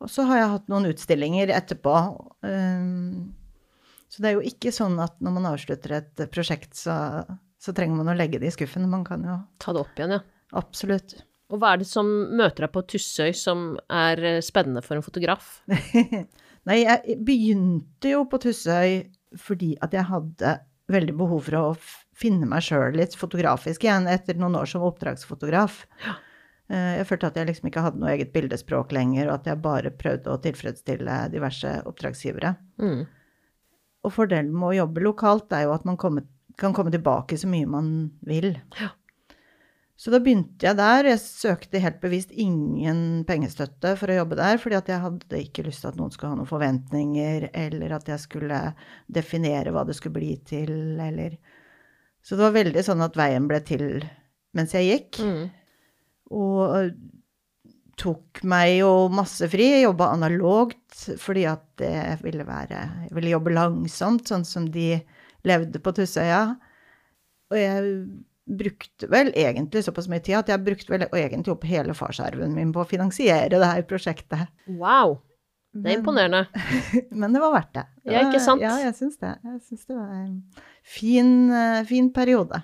Og 0.00 0.08
så 0.08 0.24
har 0.28 0.40
jeg 0.40 0.52
hatt 0.54 0.72
noen 0.72 0.88
utstillinger 0.94 1.52
etterpå. 1.52 1.96
Um, 2.46 3.34
så 4.10 4.22
det 4.22 4.30
er 4.30 4.38
jo 4.38 4.46
ikke 4.50 4.72
sånn 4.74 4.98
at 5.02 5.16
når 5.22 5.34
man 5.36 5.48
avslutter 5.52 5.94
et 6.00 6.22
prosjekt, 6.34 6.74
så, 6.78 6.94
så 7.62 7.74
trenger 7.76 8.00
man 8.00 8.10
å 8.10 8.16
legge 8.18 8.40
det 8.42 8.50
i 8.50 8.54
skuffen. 8.54 8.88
Man 8.90 9.04
kan 9.06 9.22
jo 9.26 9.36
Ta 9.62 9.74
det 9.76 9.84
opp 9.84 10.00
igjen, 10.00 10.16
ja. 10.18 10.22
absolutt 10.58 11.14
Og 11.52 11.60
hva 11.62 11.74
er 11.74 11.82
det 11.82 11.86
som 11.90 12.08
møter 12.34 12.66
deg 12.66 12.74
på 12.74 12.82
Tussøy 12.90 13.30
som 13.38 13.68
er 13.86 14.22
eh, 14.26 14.40
spennende 14.42 14.82
for 14.82 14.98
en 14.98 15.06
fotograf? 15.06 15.60
Nei, 16.68 16.82
jeg 16.82 17.20
begynte 17.26 18.16
jo 18.16 18.24
på 18.30 18.42
Tussøy 18.42 19.04
fordi 19.38 19.76
at 19.84 19.94
jeg 19.94 20.08
hadde 20.08 20.56
veldig 20.90 21.14
behov 21.14 21.44
for 21.46 21.58
å 21.60 21.66
finne 22.18 22.48
meg 22.50 22.64
sjøl 22.66 22.96
litt 22.98 23.14
fotografisk 23.14 23.86
igjen 23.86 24.10
etter 24.10 24.34
noen 24.40 24.58
år 24.58 24.66
som 24.72 24.82
oppdragsfotograf. 24.88 25.84
Ja. 26.02 26.16
Jeg 26.70 27.06
følte 27.06 27.30
at 27.30 27.38
jeg 27.38 27.48
liksom 27.48 27.70
ikke 27.70 27.82
hadde 27.82 27.98
noe 28.02 28.10
eget 28.12 28.30
bildespråk 28.34 28.92
lenger, 28.94 29.28
og 29.28 29.40
at 29.40 29.48
jeg 29.50 29.62
bare 29.62 29.90
prøvde 29.94 30.30
å 30.30 30.38
tilfredsstille 30.42 31.16
diverse 31.32 31.72
oppdragsgivere. 31.86 32.52
Mm. 32.82 33.00
Og 34.06 34.14
fordelen 34.14 34.54
med 34.54 34.70
å 34.70 34.78
jobbe 34.82 35.04
lokalt 35.04 35.52
er 35.56 35.66
jo 35.66 35.74
at 35.74 35.84
man 35.88 35.98
komme, 36.00 36.24
kan 36.60 36.74
komme 36.76 36.92
tilbake 36.94 37.36
så 37.40 37.50
mye 37.50 37.68
man 37.68 37.92
vil. 38.26 38.54
Ja. 38.80 38.94
Så 40.00 40.08
da 40.08 40.16
begynte 40.22 40.64
jeg 40.64 40.78
der. 40.78 41.10
Jeg 41.10 41.20
søkte 41.20 41.82
helt 41.84 41.98
bevisst 42.00 42.30
ingen 42.32 43.20
pengestøtte 43.28 43.92
for 44.00 44.08
å 44.08 44.16
jobbe 44.22 44.38
der, 44.38 44.56
fordi 44.62 44.78
at 44.78 44.88
jeg 44.88 45.02
hadde 45.02 45.40
ikke 45.44 45.66
lyst 45.66 45.84
til 45.84 45.90
at 45.90 45.98
noen 46.00 46.14
skulle 46.14 46.30
ha 46.32 46.38
noen 46.38 46.48
forventninger, 46.48 47.50
eller 47.52 47.92
at 47.98 48.08
jeg 48.08 48.22
skulle 48.22 48.62
definere 49.12 49.74
hva 49.76 49.84
det 49.84 49.98
skulle 49.98 50.16
bli 50.16 50.38
til, 50.48 50.72
eller 50.96 51.36
Så 52.24 52.36
det 52.36 52.46
var 52.46 52.56
veldig 52.56 52.84
sånn 52.84 53.04
at 53.04 53.16
veien 53.16 53.46
ble 53.48 53.60
til 53.64 53.84
mens 54.56 54.72
jeg 54.76 54.88
gikk. 54.88 55.20
Mm. 55.20 55.44
Og 56.32 56.96
tok 58.00 58.40
meg 58.48 58.78
jo 58.80 58.92
masse 59.12 59.46
fri. 59.52 59.68
Jeg 59.74 59.84
jobba 59.84 60.10
analogt 60.14 61.04
fordi 61.20 61.44
at 61.50 61.64
det 61.80 62.20
ville 62.24 62.46
være 62.48 62.80
Jeg 63.06 63.14
ville 63.16 63.34
jobbe 63.34 63.54
langsomt, 63.54 64.26
sånn 64.28 64.46
som 64.48 64.66
de 64.72 64.94
levde 65.48 65.80
på 65.82 65.92
Tussøya. 65.96 66.42
Og 67.50 67.58
jeg 67.58 67.94
brukte 68.50 69.06
vel 69.10 69.30
egentlig 69.38 69.84
såpass 69.86 70.08
mye 70.10 70.22
tid 70.24 70.40
at 70.40 70.50
jeg 70.50 70.64
brukte 70.66 70.92
vel 70.92 71.06
egentlig 71.06 71.52
opp 71.54 71.66
hele 71.68 71.94
farsarven 71.94 72.54
min 72.56 72.72
på 72.74 72.82
å 72.82 72.88
finansiere 72.88 73.52
det 73.52 73.66
her 73.66 73.84
prosjektet. 73.88 74.50
Wow! 74.66 75.20
Det 75.70 75.92
er 75.92 76.00
imponerende. 76.00 76.46
Men 77.20 77.34
det 77.34 77.42
var 77.42 77.52
verdt 77.54 77.74
det. 77.76 77.84
det 78.02 78.14
Ja, 78.16 78.24
ikke 78.26 78.42
sant? 78.42 78.62
Ja, 78.64 78.74
jeg 78.82 78.96
syns 78.98 79.20
det. 79.22 79.36
Jeg 79.46 79.60
syns 79.68 79.86
det 79.86 79.94
var 79.94 80.08
en 80.16 80.32
fin, 80.82 81.30
eh, 81.54 81.82
fin 81.86 82.08
periode. 82.14 82.58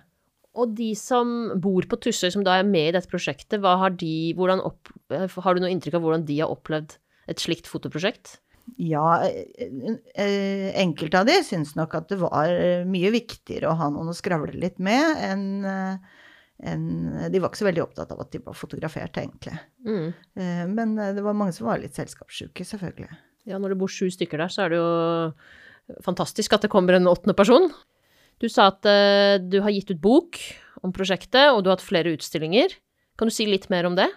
Og 0.57 0.73
de 0.77 0.91
som 0.97 1.29
bor 1.61 1.85
på 1.89 1.99
Tussøy, 2.01 2.31
som 2.33 2.45
da 2.47 2.57
er 2.59 2.67
med 2.67 2.91
i 2.91 2.97
dette 2.97 3.11
prosjektet, 3.11 3.63
har 3.63 3.93
de 4.01 4.35
opp, 4.37 4.91
eh, 5.11 5.29
Har 5.29 5.55
du 5.55 5.61
noe 5.61 5.71
inntrykk 5.71 5.99
av 5.99 6.03
hvordan 6.03 6.27
de 6.27 6.41
har 6.41 6.53
opplevd 6.53 6.97
et 7.29 7.39
slikt 7.39 7.67
fotoprosjekt? 7.69 8.39
Ja, 8.79 9.23
eh, 9.23 9.99
eh, 10.17 10.73
enkelte 10.81 11.21
av 11.21 11.27
de 11.27 11.37
syns 11.45 11.77
nok 11.77 11.95
at 11.95 12.09
det 12.09 12.19
var 12.19 12.49
mye 12.85 13.11
viktigere 13.13 13.71
å 13.71 13.77
ha 13.77 13.91
noen 13.91 14.11
å 14.11 14.17
skravle 14.17 14.59
litt 14.59 14.79
med 14.79 15.17
enn 15.23 15.45
en, 16.57 17.31
De 17.31 17.39
var 17.39 17.51
ikke 17.51 17.61
så 17.61 17.69
veldig 17.69 17.83
opptatt 17.85 18.13
av 18.13 18.21
at 18.21 18.31
de 18.33 18.39
var 18.41 18.55
fotografert, 18.57 19.13
egentlig. 19.13 19.59
Mm. 19.85 20.15
Men 20.73 20.97
det 20.97 21.21
var 21.23 21.37
mange 21.37 21.53
som 21.53 21.67
var 21.67 21.77
litt 21.79 21.93
selskapssjuke, 21.93 22.65
selvfølgelig. 22.65 23.13
Ja, 23.45 23.59
når 23.59 23.75
det 23.75 23.79
bor 23.79 23.93
sju 23.93 24.09
stykker 24.09 24.41
der, 24.41 24.49
så 24.49 24.65
er 24.65 24.73
det 24.73 24.79
jo 24.81 26.01
fantastisk 26.03 26.57
at 26.57 26.65
det 26.65 26.73
kommer 26.73 26.97
en 26.97 27.11
åttende 27.13 27.37
person. 27.37 27.69
Du 28.43 28.49
sa 28.53 28.69
at 28.73 28.85
uh, 28.85 29.37
du 29.41 29.61
har 29.65 29.73
gitt 29.73 29.91
ut 29.95 30.01
bok 30.03 30.39
om 30.85 30.93
prosjektet, 30.95 31.51
og 31.53 31.63
du 31.65 31.71
har 31.71 31.79
hatt 31.79 31.87
flere 31.87 32.13
utstillinger. 32.15 32.75
Kan 33.17 33.31
du 33.31 33.35
si 33.35 33.47
litt 33.49 33.71
mer 33.73 33.89
om 33.89 33.97
det? 33.97 34.11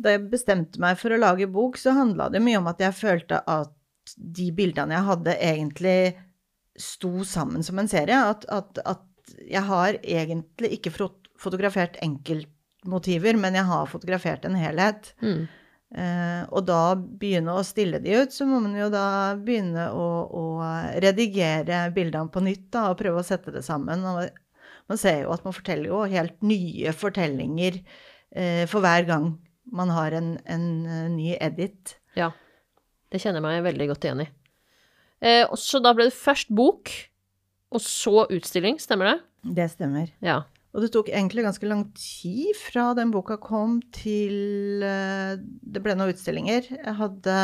Da 0.00 0.14
jeg 0.16 0.26
bestemte 0.32 0.80
meg 0.82 0.96
for 0.98 1.14
å 1.14 1.20
lage 1.20 1.46
bok, 1.50 1.76
så 1.78 1.92
handla 1.94 2.30
det 2.32 2.40
mye 2.42 2.58
om 2.58 2.70
at 2.70 2.80
jeg 2.82 2.96
følte 2.98 3.42
at 3.46 3.74
de 4.16 4.48
bildene 4.52 4.96
jeg 4.96 5.06
hadde, 5.06 5.34
egentlig 5.38 5.98
sto 6.80 7.22
sammen 7.28 7.62
som 7.62 7.78
en 7.78 7.90
serie. 7.90 8.16
At, 8.16 8.48
at, 8.50 8.80
at 8.84 9.36
jeg 9.46 9.62
har 9.68 10.00
egentlig 10.02 10.72
ikke 10.78 10.92
fot- 10.96 11.30
fotografert 11.40 12.00
enkeltmotiver, 12.04 13.38
men 13.38 13.60
jeg 13.60 13.68
har 13.68 13.86
fotografert 13.92 14.48
en 14.48 14.58
helhet. 14.58 15.12
Mm. 15.22 15.44
Eh, 15.94 16.42
og 16.50 16.64
da 16.66 16.96
begynne 16.98 17.54
å 17.54 17.62
stille 17.66 18.00
de 18.02 18.16
ut, 18.18 18.34
så 18.34 18.46
må 18.48 18.58
man 18.64 18.74
jo 18.74 18.88
da 18.90 19.34
begynne 19.38 19.86
å, 19.94 20.06
å 20.26 20.44
redigere 21.04 21.84
bildene 21.94 22.32
på 22.34 22.42
nytt 22.42 22.66
da, 22.74 22.88
og 22.90 22.98
prøve 22.98 23.22
å 23.22 23.26
sette 23.26 23.54
det 23.54 23.62
sammen. 23.66 24.02
Og 24.02 24.26
man 24.90 25.00
ser 25.00 25.22
jo 25.22 25.34
at 25.34 25.44
man 25.46 25.54
forteller 25.54 25.92
jo 25.92 26.02
helt 26.10 26.40
nye 26.44 26.94
fortellinger 26.96 27.78
eh, 27.78 28.64
for 28.70 28.82
hver 28.84 29.06
gang 29.08 29.34
man 29.74 29.92
har 29.94 30.16
en, 30.18 30.34
en 30.50 30.66
eh, 30.86 31.06
ny 31.12 31.34
edit. 31.38 31.96
Ja. 32.18 32.32
Det 33.10 33.22
kjenner 33.22 33.40
jeg 33.40 33.46
meg 33.46 33.68
veldig 33.68 33.90
godt 33.92 34.08
igjen 34.08 34.24
i. 34.26 34.28
Eh, 35.24 35.54
så 35.60 35.80
da 35.82 35.94
ble 35.96 36.10
det 36.10 36.16
først 36.18 36.50
bok, 36.54 36.90
og 37.74 37.82
så 37.82 38.26
utstilling, 38.34 38.80
stemmer 38.82 39.12
det? 39.12 39.16
Det 39.62 39.70
stemmer. 39.72 40.10
Ja. 40.24 40.42
Og 40.74 40.82
det 40.82 40.90
tok 40.94 41.12
egentlig 41.12 41.44
ganske 41.46 41.68
lang 41.70 41.86
tid 41.94 42.50
fra 42.58 42.88
den 42.98 43.12
boka 43.14 43.38
kom 43.38 43.78
til 43.94 44.82
eh, 44.82 45.36
det 45.38 45.82
ble 45.84 45.94
noen 45.94 46.10
utstillinger. 46.10 46.66
Jeg 46.74 46.94
hadde 46.98 47.36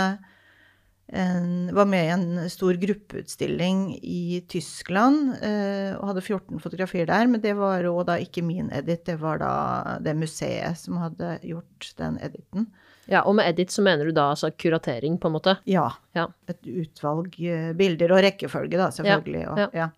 en, 1.13 1.75
var 1.75 1.87
med 1.91 2.07
i 2.07 2.11
en 2.15 2.51
stor 2.51 2.75
gruppeutstilling 2.83 3.99
i 4.03 4.43
Tyskland 4.51 5.37
eh, 5.43 5.95
og 5.97 6.11
hadde 6.11 6.25
14 6.25 6.63
fotografier 6.63 7.07
der. 7.11 7.31
Men 7.31 7.43
det 7.43 7.55
var 7.59 7.83
jo 7.87 7.97
da 8.07 8.19
ikke 8.23 8.43
min 8.47 8.71
edit, 8.75 9.05
det 9.07 9.21
var 9.23 9.39
da 9.43 9.55
det 10.03 10.17
museet 10.19 10.79
som 10.79 10.99
hadde 11.03 11.37
gjort 11.47 11.93
den 12.03 12.19
editen. 12.23 12.67
ja. 13.07 13.23
Og 13.23 13.39
med 13.39 13.51
edit 13.51 13.71
så 13.75 13.83
mener 13.87 14.11
du 14.11 14.15
da 14.17 14.33
altså 14.35 14.51
kuratering, 14.51 15.19
på 15.23 15.31
en 15.31 15.39
måte? 15.39 15.57
Ja. 15.71 15.89
Ja. 16.19 16.29
Et 16.51 16.67
utvalg 16.67 17.39
eh, 17.43 17.73
bilder 17.79 18.19
og 18.19 18.23
rekkefølge, 18.27 18.79
da, 18.79 18.91
selvfølgelig. 18.95 19.47
og, 19.55 19.67
ja. 19.79 19.91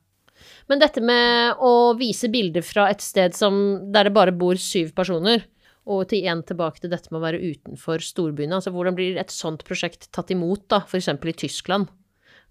Men 0.71 0.83
dette 0.83 1.03
med 1.05 1.63
å 1.63 1.93
vise 1.99 2.31
bilder 2.33 2.65
fra 2.67 2.89
et 2.93 3.03
sted 3.05 3.35
som, 3.37 3.57
der 3.93 4.09
det 4.09 4.15
bare 4.17 4.35
bor 4.37 4.61
syv 4.61 4.93
personer, 4.97 5.47
og 5.83 6.05
til 6.11 6.21
igjen 6.23 6.45
tilbake 6.47 6.83
til 6.83 6.93
dette 6.93 7.11
med 7.11 7.19
å 7.19 7.25
være 7.25 7.43
utenfor 7.43 8.05
storbyene, 8.07 8.55
altså 8.59 8.71
hvordan 8.75 8.95
blir 8.99 9.19
et 9.19 9.35
sånt 9.35 9.65
prosjekt 9.67 10.07
tatt 10.15 10.31
imot, 10.31 10.69
da, 10.71 10.85
eksempel 10.87 11.33
i 11.33 11.39
Tyskland? 11.43 11.91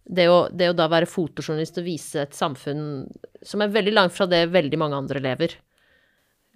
Det 0.04 0.26
å, 0.28 0.44
det 0.52 0.72
å 0.72 0.76
da 0.76 0.90
være 0.92 1.08
fotojournalist 1.08 1.80
og 1.80 1.88
vise 1.88 2.26
et 2.26 2.36
samfunn 2.36 3.06
som 3.46 3.64
er 3.64 3.72
veldig 3.72 3.94
langt 3.94 4.16
fra 4.16 4.28
det 4.28 4.48
veldig 4.52 4.80
mange 4.82 4.98
andre 4.98 5.22
lever. 5.24 5.56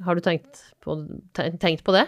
Har 0.03 0.17
du 0.17 0.23
tenkt 0.25 0.59
på, 0.83 0.97
tenkt 1.37 1.85
på 1.85 1.95
det? 1.95 2.07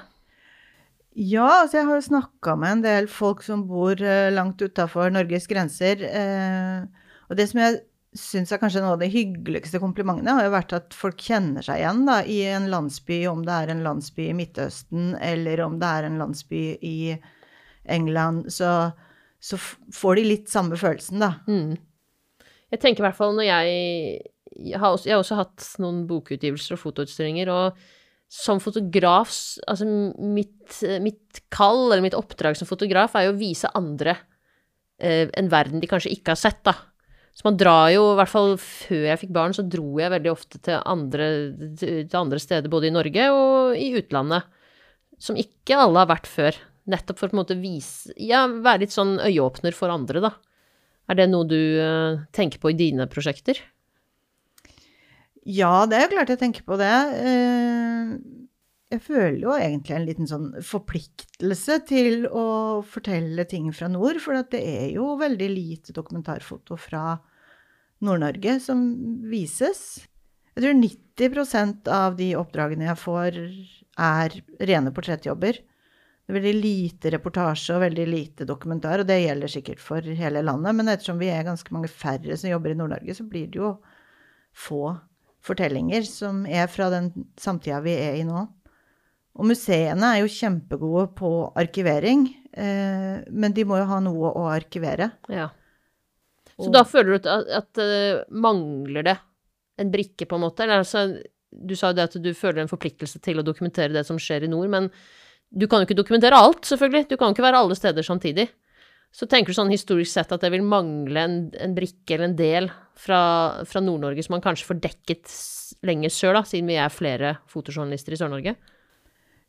Ja, 1.18 1.64
altså 1.64 1.80
jeg 1.80 1.88
har 1.88 1.98
jo 1.98 2.08
snakka 2.10 2.54
med 2.60 2.76
en 2.76 2.82
del 2.84 3.08
folk 3.10 3.40
som 3.46 3.64
bor 3.70 3.98
eh, 3.98 4.28
langt 4.34 4.62
utafor 4.62 5.14
Norges 5.14 5.48
grenser. 5.50 6.04
Eh, 6.06 7.08
og 7.26 7.40
det 7.40 7.48
som 7.50 7.62
jeg 7.64 7.80
syns 8.20 8.52
jeg 8.52 8.62
kanskje 8.62 8.82
noe 8.84 8.96
av 8.96 9.02
de 9.02 9.10
hyggeligste 9.12 9.82
komplimentene, 9.82 10.36
har 10.38 10.48
jo 10.48 10.54
vært 10.54 10.76
at 10.78 10.96
folk 10.98 11.22
kjenner 11.22 11.66
seg 11.66 11.82
igjen 11.82 12.06
da, 12.10 12.20
i 12.26 12.40
en 12.52 12.70
landsby, 12.72 13.22
om 13.30 13.44
det 13.48 13.56
er 13.56 13.74
en 13.74 13.84
landsby 13.86 14.30
i 14.30 14.38
Midtøsten, 14.38 15.12
eller 15.24 15.64
om 15.66 15.78
det 15.82 15.92
er 16.00 16.08
en 16.08 16.18
landsby 16.22 16.64
i 16.86 16.98
England. 17.98 18.50
Så, 18.54 18.72
så 19.40 19.60
får 19.60 20.20
de 20.20 20.26
litt 20.28 20.52
samme 20.52 20.80
følelsen, 20.80 21.24
da. 21.24 21.36
Mm. 21.48 21.78
Jeg 22.74 22.84
tenker 22.84 23.04
i 23.04 23.08
hvert 23.08 23.20
fall 23.20 23.38
når 23.38 23.48
jeg 23.48 23.78
jeg 24.58 24.80
har, 24.82 24.96
også, 24.96 25.08
jeg 25.10 25.16
har 25.16 25.22
også 25.22 25.38
hatt 25.38 25.66
noen 25.84 26.04
bokutgivelser 26.10 26.76
og 26.76 26.82
fotoutstillinger, 26.82 27.52
og 27.54 27.78
som 28.28 28.60
fotograf 28.60 29.32
Altså 29.70 29.86
mitt, 29.88 30.80
mitt 31.04 31.42
kall, 31.54 31.86
eller 31.92 32.04
mitt 32.04 32.18
oppdrag 32.18 32.58
som 32.60 32.68
fotograf, 32.70 33.16
er 33.16 33.28
jo 33.28 33.36
å 33.36 33.40
vise 33.40 33.72
andre 33.78 34.18
eh, 35.00 35.30
en 35.38 35.52
verden 35.52 35.84
de 35.84 35.90
kanskje 35.90 36.12
ikke 36.16 36.34
har 36.34 36.42
sett, 36.42 36.64
da. 36.68 36.74
Så 37.38 37.46
man 37.46 37.58
drar 37.60 37.92
jo, 37.94 38.02
i 38.12 38.18
hvert 38.18 38.32
fall 38.32 38.56
før 38.58 39.04
jeg 39.12 39.22
fikk 39.22 39.34
barn, 39.36 39.54
så 39.54 39.62
dro 39.62 40.00
jeg 40.02 40.10
veldig 40.10 40.32
ofte 40.32 40.58
til 40.66 40.80
andre, 40.90 41.28
til 41.78 42.18
andre 42.18 42.40
steder, 42.42 42.72
både 42.74 42.90
i 42.90 42.96
Norge 42.96 43.28
og 43.30 43.78
i 43.78 43.92
utlandet, 44.00 44.48
som 45.22 45.38
ikke 45.38 45.78
alle 45.78 46.02
har 46.02 46.10
vært 46.10 46.30
før. 46.32 46.58
Nettopp 46.90 47.20
for 47.20 47.28
å 47.28 47.34
på 47.34 47.36
en 47.36 47.42
måte 47.42 47.58
vise 47.60 48.14
Ja, 48.16 48.46
være 48.48 48.86
litt 48.86 48.96
sånn 48.96 49.18
øyeåpner 49.20 49.76
for 49.76 49.94
andre, 49.94 50.24
da. 50.24 50.34
Er 51.12 51.20
det 51.20 51.30
noe 51.30 51.46
du 51.48 51.60
uh, 51.60 52.24
tenker 52.36 52.62
på 52.64 52.72
i 52.72 52.80
dine 52.80 53.06
prosjekter? 53.12 53.60
Ja, 55.48 55.86
det 55.88 55.96
er 56.00 56.08
jo 56.08 56.14
klart 56.16 56.32
jeg 56.34 56.42
tenker 56.42 56.66
på 56.68 56.76
det. 56.80 56.96
Eh, 57.22 58.10
Jeg 58.88 59.02
føler 59.04 59.42
jo 59.42 59.52
egentlig 59.52 59.96
en 59.98 60.06
liten 60.08 60.30
sånn 60.30 60.52
forpliktelse 60.64 61.76
til 61.90 62.22
å 62.32 62.46
fortelle 62.88 63.44
ting 63.50 63.68
fra 63.76 63.90
nord, 63.92 64.22
for 64.24 64.38
det 64.54 64.62
er 64.64 64.94
jo 64.96 65.18
veldig 65.20 65.50
lite 65.52 65.96
dokumentarfoto 65.96 66.78
fra 66.80 67.18
Nord-Norge 68.08 68.60
som 68.64 68.86
vises. 69.28 70.08
Jeg 70.56 70.64
tror 70.64 70.78
90% 70.80 71.90
av 71.92 72.16
de 72.16 72.30
oppdragene 72.40 72.88
jeg 72.88 73.02
får, 73.02 73.42
er 74.08 74.38
rene 74.70 74.94
portrettjobber. 74.96 75.60
Det 75.60 76.32
er 76.32 76.40
veldig 76.40 76.56
lite 76.64 77.12
reportasje 77.12 77.76
og 77.76 77.84
veldig 77.84 78.06
lite 78.08 78.48
dokumentar, 78.48 79.04
og 79.04 79.10
det 79.10 79.20
gjelder 79.20 79.52
sikkert 79.52 79.84
for 79.84 80.00
hele 80.22 80.46
landet. 80.48 80.76
Men 80.80 80.94
ettersom 80.94 81.20
vi 81.20 81.30
er 81.34 81.44
ganske 81.48 81.76
mange 81.76 81.92
færre 81.92 82.40
som 82.40 82.54
jobber 82.54 82.72
i 82.72 82.80
Nord-Norge, 82.80 83.20
så 83.20 83.28
blir 83.28 83.52
det 83.52 83.60
jo 83.60 83.76
få 84.56 84.96
fortellinger 85.48 86.08
som 86.08 86.46
er 86.50 86.68
fra 86.72 86.90
den 86.94 87.12
samtida 87.40 87.80
vi 87.84 87.96
er 88.00 88.18
i 88.20 88.26
nå. 88.28 88.48
Og 89.38 89.46
museene 89.46 90.16
er 90.16 90.24
jo 90.24 90.34
kjempegode 90.34 91.12
på 91.18 91.30
arkivering, 91.60 92.26
eh, 92.58 93.24
men 93.30 93.54
de 93.54 93.66
må 93.70 93.78
jo 93.78 93.88
ha 93.92 94.00
noe 94.02 94.34
å 94.34 94.48
arkivere. 94.50 95.12
Ja. 95.30 95.52
Så 96.58 96.68
Og- 96.68 96.74
da 96.74 96.84
føler 96.84 97.18
du 97.18 97.30
at, 97.30 97.48
at 97.54 97.78
uh, 97.78 98.24
mangler 98.34 99.04
det 99.06 99.18
en 99.78 99.92
brikke, 99.94 100.26
på 100.26 100.36
en 100.36 100.42
måte? 100.42 100.66
Eller 100.66 100.82
altså, 100.82 101.22
du 101.54 101.76
sa 101.76 101.92
jo 101.92 102.00
det 102.00 102.08
at 102.10 102.18
du 102.22 102.32
føler 102.34 102.64
en 102.64 102.72
forpliktelse 102.72 103.22
til 103.22 103.38
å 103.38 103.46
dokumentere 103.46 103.94
det 103.94 104.06
som 104.08 104.18
skjer 104.18 104.48
i 104.48 104.50
nord, 104.50 104.72
men 104.74 104.90
du 105.54 105.68
kan 105.68 105.80
jo 105.80 105.86
ikke 105.88 106.00
dokumentere 106.02 106.36
alt, 106.36 106.66
selvfølgelig. 106.66 107.08
Du 107.12 107.16
kan 107.16 107.30
jo 107.30 107.38
ikke 107.38 107.46
være 107.46 107.62
alle 107.62 107.78
steder 107.78 108.04
samtidig. 108.04 108.50
Så 109.14 109.28
tenker 109.30 109.54
du 109.54 109.58
sånn 109.58 109.72
historisk 109.72 110.12
sett 110.12 110.34
at 110.34 110.42
det 110.44 110.50
vil 110.52 110.66
mangle 110.66 111.22
en, 111.22 111.38
en 111.56 111.76
brikke 111.78 112.18
eller 112.18 112.32
en 112.32 112.36
del 112.36 112.72
fra, 112.98 113.64
fra 113.64 113.80
Nord-Norge 113.80 114.26
som 114.26 114.36
man 114.36 114.44
kanskje 114.44 114.68
får 114.68 114.82
dekket 114.84 115.32
lenger 115.88 116.12
sør, 116.12 116.40
da, 116.40 116.44
siden 116.48 116.68
vi 116.68 116.80
er 116.82 116.92
flere 116.92 117.38
fotojournalister 117.48 118.18
i 118.18 118.20
Sør-Norge? 118.20 118.56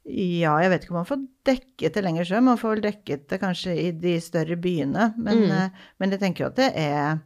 Ja, 0.09 0.55
jeg 0.63 0.71
vet 0.73 0.85
ikke 0.87 0.95
om 0.95 1.01
man 1.03 1.09
får 1.09 1.23
dekket 1.45 1.93
det 1.99 2.03
lenger 2.05 2.25
sjøl, 2.25 2.43
man 2.47 2.57
får 2.61 2.71
vel 2.77 2.85
dekket 2.87 3.27
det 3.29 3.39
kanskje 3.43 3.75
i 3.77 3.91
de 3.93 4.15
større 4.25 4.57
byene. 4.57 5.11
Men, 5.21 5.43
Mm. 5.45 5.51
eh, 5.53 5.71
men 6.01 6.11
jeg 6.15 6.21
tenker 6.23 6.45
jo 6.45 6.51
at 6.53 6.57
det 6.57 6.73
er 6.77 7.21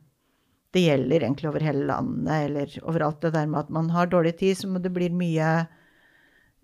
Det 0.74 0.80
gjelder 0.88 1.20
egentlig 1.20 1.48
over 1.50 1.60
hele 1.60 1.84
landet, 1.84 2.46
eller 2.48 2.66
overalt 2.88 3.20
det 3.20 3.34
der 3.34 3.44
med 3.46 3.58
at 3.60 3.68
man 3.70 3.90
har 3.90 4.06
dårlig 4.06 4.38
tid, 4.38 4.56
så 4.56 4.80
det 4.80 4.90
blir 4.94 5.10
mye, 5.12 5.68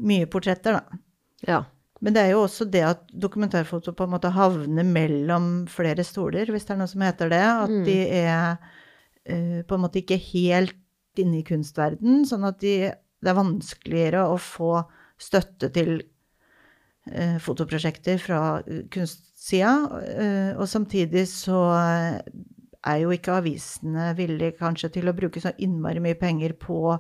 mye 0.01 0.25
portretter, 0.33 0.79
da. 0.79 0.99
Ja. 1.47 1.59
Men 2.01 2.15
det 2.15 2.23
er 2.23 2.31
jo 2.31 2.45
også 2.47 2.65
det 2.71 2.83
at 2.89 3.03
dokumentarfoto 3.13 3.93
på 3.93 4.05
en 4.07 4.15
måte 4.15 4.31
havner 4.33 4.83
mellom 4.87 5.67
flere 5.69 6.03
stoler, 6.07 6.47
hvis 6.49 6.65
det 6.65 6.71
er 6.71 6.79
noe 6.81 6.89
som 6.89 7.03
heter 7.05 7.29
det. 7.29 7.43
At 7.43 7.69
Mm. 7.69 7.85
de 7.85 7.99
er 8.09 8.59
uh, 9.29 9.63
på 9.69 9.75
en 9.77 9.81
måte 9.85 10.01
ikke 10.01 10.17
helt 10.33 10.75
inne 11.19 11.41
i 11.41 11.43
kunstverden, 11.43 12.25
sånn 12.25 12.47
at 12.49 12.61
de, 12.61 12.91
det 13.21 13.29
er 13.29 13.35
vanskeligere 13.35 14.25
å 14.25 14.39
få 14.41 14.87
støtte 15.19 15.71
til 15.75 15.95
eh, 17.11 17.37
fotoprosjekter 17.43 18.21
fra 18.23 18.43
eh, 18.65 18.85
kunstsida. 18.93 19.73
Eh, 20.15 20.53
og 20.57 20.69
samtidig 20.71 21.27
så 21.31 21.63
er 21.79 23.01
jo 23.03 23.15
ikke 23.15 23.41
avisene 23.41 24.13
villige 24.19 24.57
kanskje 24.61 24.93
til 24.99 25.11
å 25.11 25.17
bruke 25.17 25.43
så 25.43 25.55
innmari 25.59 26.03
mye 26.05 26.19
penger 26.19 26.55
på 26.61 26.99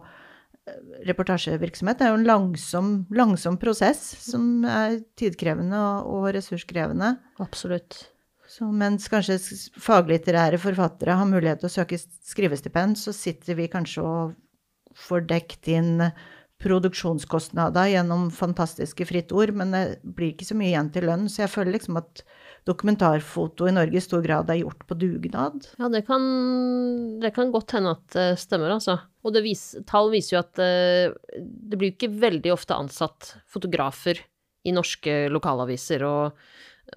reportasjevirksomhet. 1.08 1.96
Det 1.96 2.06
er 2.06 2.12
jo 2.12 2.18
en 2.18 2.28
langsom, 2.28 2.92
langsom 3.14 3.56
prosess 3.60 4.02
som 4.20 4.66
er 4.68 4.98
tidkrevende 5.16 5.80
og 6.04 6.28
ressurskrevende. 6.36 7.14
Absolutt. 7.40 8.02
Så 8.48 8.68
mens 8.72 9.08
kanskje 9.12 9.38
faglitterære 9.80 10.60
forfattere 10.60 11.16
har 11.20 11.28
mulighet 11.28 11.60
til 11.62 11.68
å 11.68 11.72
søke 11.72 11.98
skrivestipend, 12.00 12.96
så 13.00 13.12
sitter 13.16 13.58
vi 13.58 13.68
kanskje 13.72 14.04
og 14.04 14.36
får 14.98 15.26
dekt 15.28 15.68
inn 15.70 16.08
produksjonskostnader 16.62 17.92
gjennom 17.92 18.28
fantastiske 18.34 19.06
fritt 19.06 19.30
ord, 19.34 19.52
men 19.54 19.74
det 19.74 19.82
blir 20.02 20.32
ikke 20.32 20.48
så 20.48 20.56
mye 20.58 20.72
igjen 20.72 20.90
til 20.94 21.06
lønn. 21.06 21.28
Så 21.30 21.44
jeg 21.44 21.52
føler 21.52 21.76
liksom 21.76 22.00
at 22.00 22.24
dokumentarfoto 22.68 23.68
i 23.68 23.74
Norge 23.76 24.00
i 24.00 24.02
stor 24.02 24.24
grad 24.24 24.50
er 24.50 24.60
gjort 24.64 24.82
på 24.88 24.96
dugnad. 24.98 25.68
Ja, 25.78 25.90
det 25.92 26.02
kan, 26.08 26.24
det 27.22 27.30
kan 27.36 27.52
godt 27.54 27.76
hende 27.76 27.94
at 27.94 28.04
det 28.16 28.26
stemmer, 28.42 28.74
altså. 28.74 28.98
Og 29.22 29.38
vis, 29.44 29.70
tall 29.88 30.10
viser 30.12 30.36
jo 30.36 30.42
at 30.42 30.62
eh, 30.64 31.14
det 31.38 31.78
blir 31.78 31.94
ikke 31.94 32.10
veldig 32.18 32.52
ofte 32.54 32.76
ansatt 32.76 33.36
fotografer 33.50 34.20
i 34.66 34.74
norske 34.74 35.28
lokalaviser 35.30 36.02
og, 36.08 36.38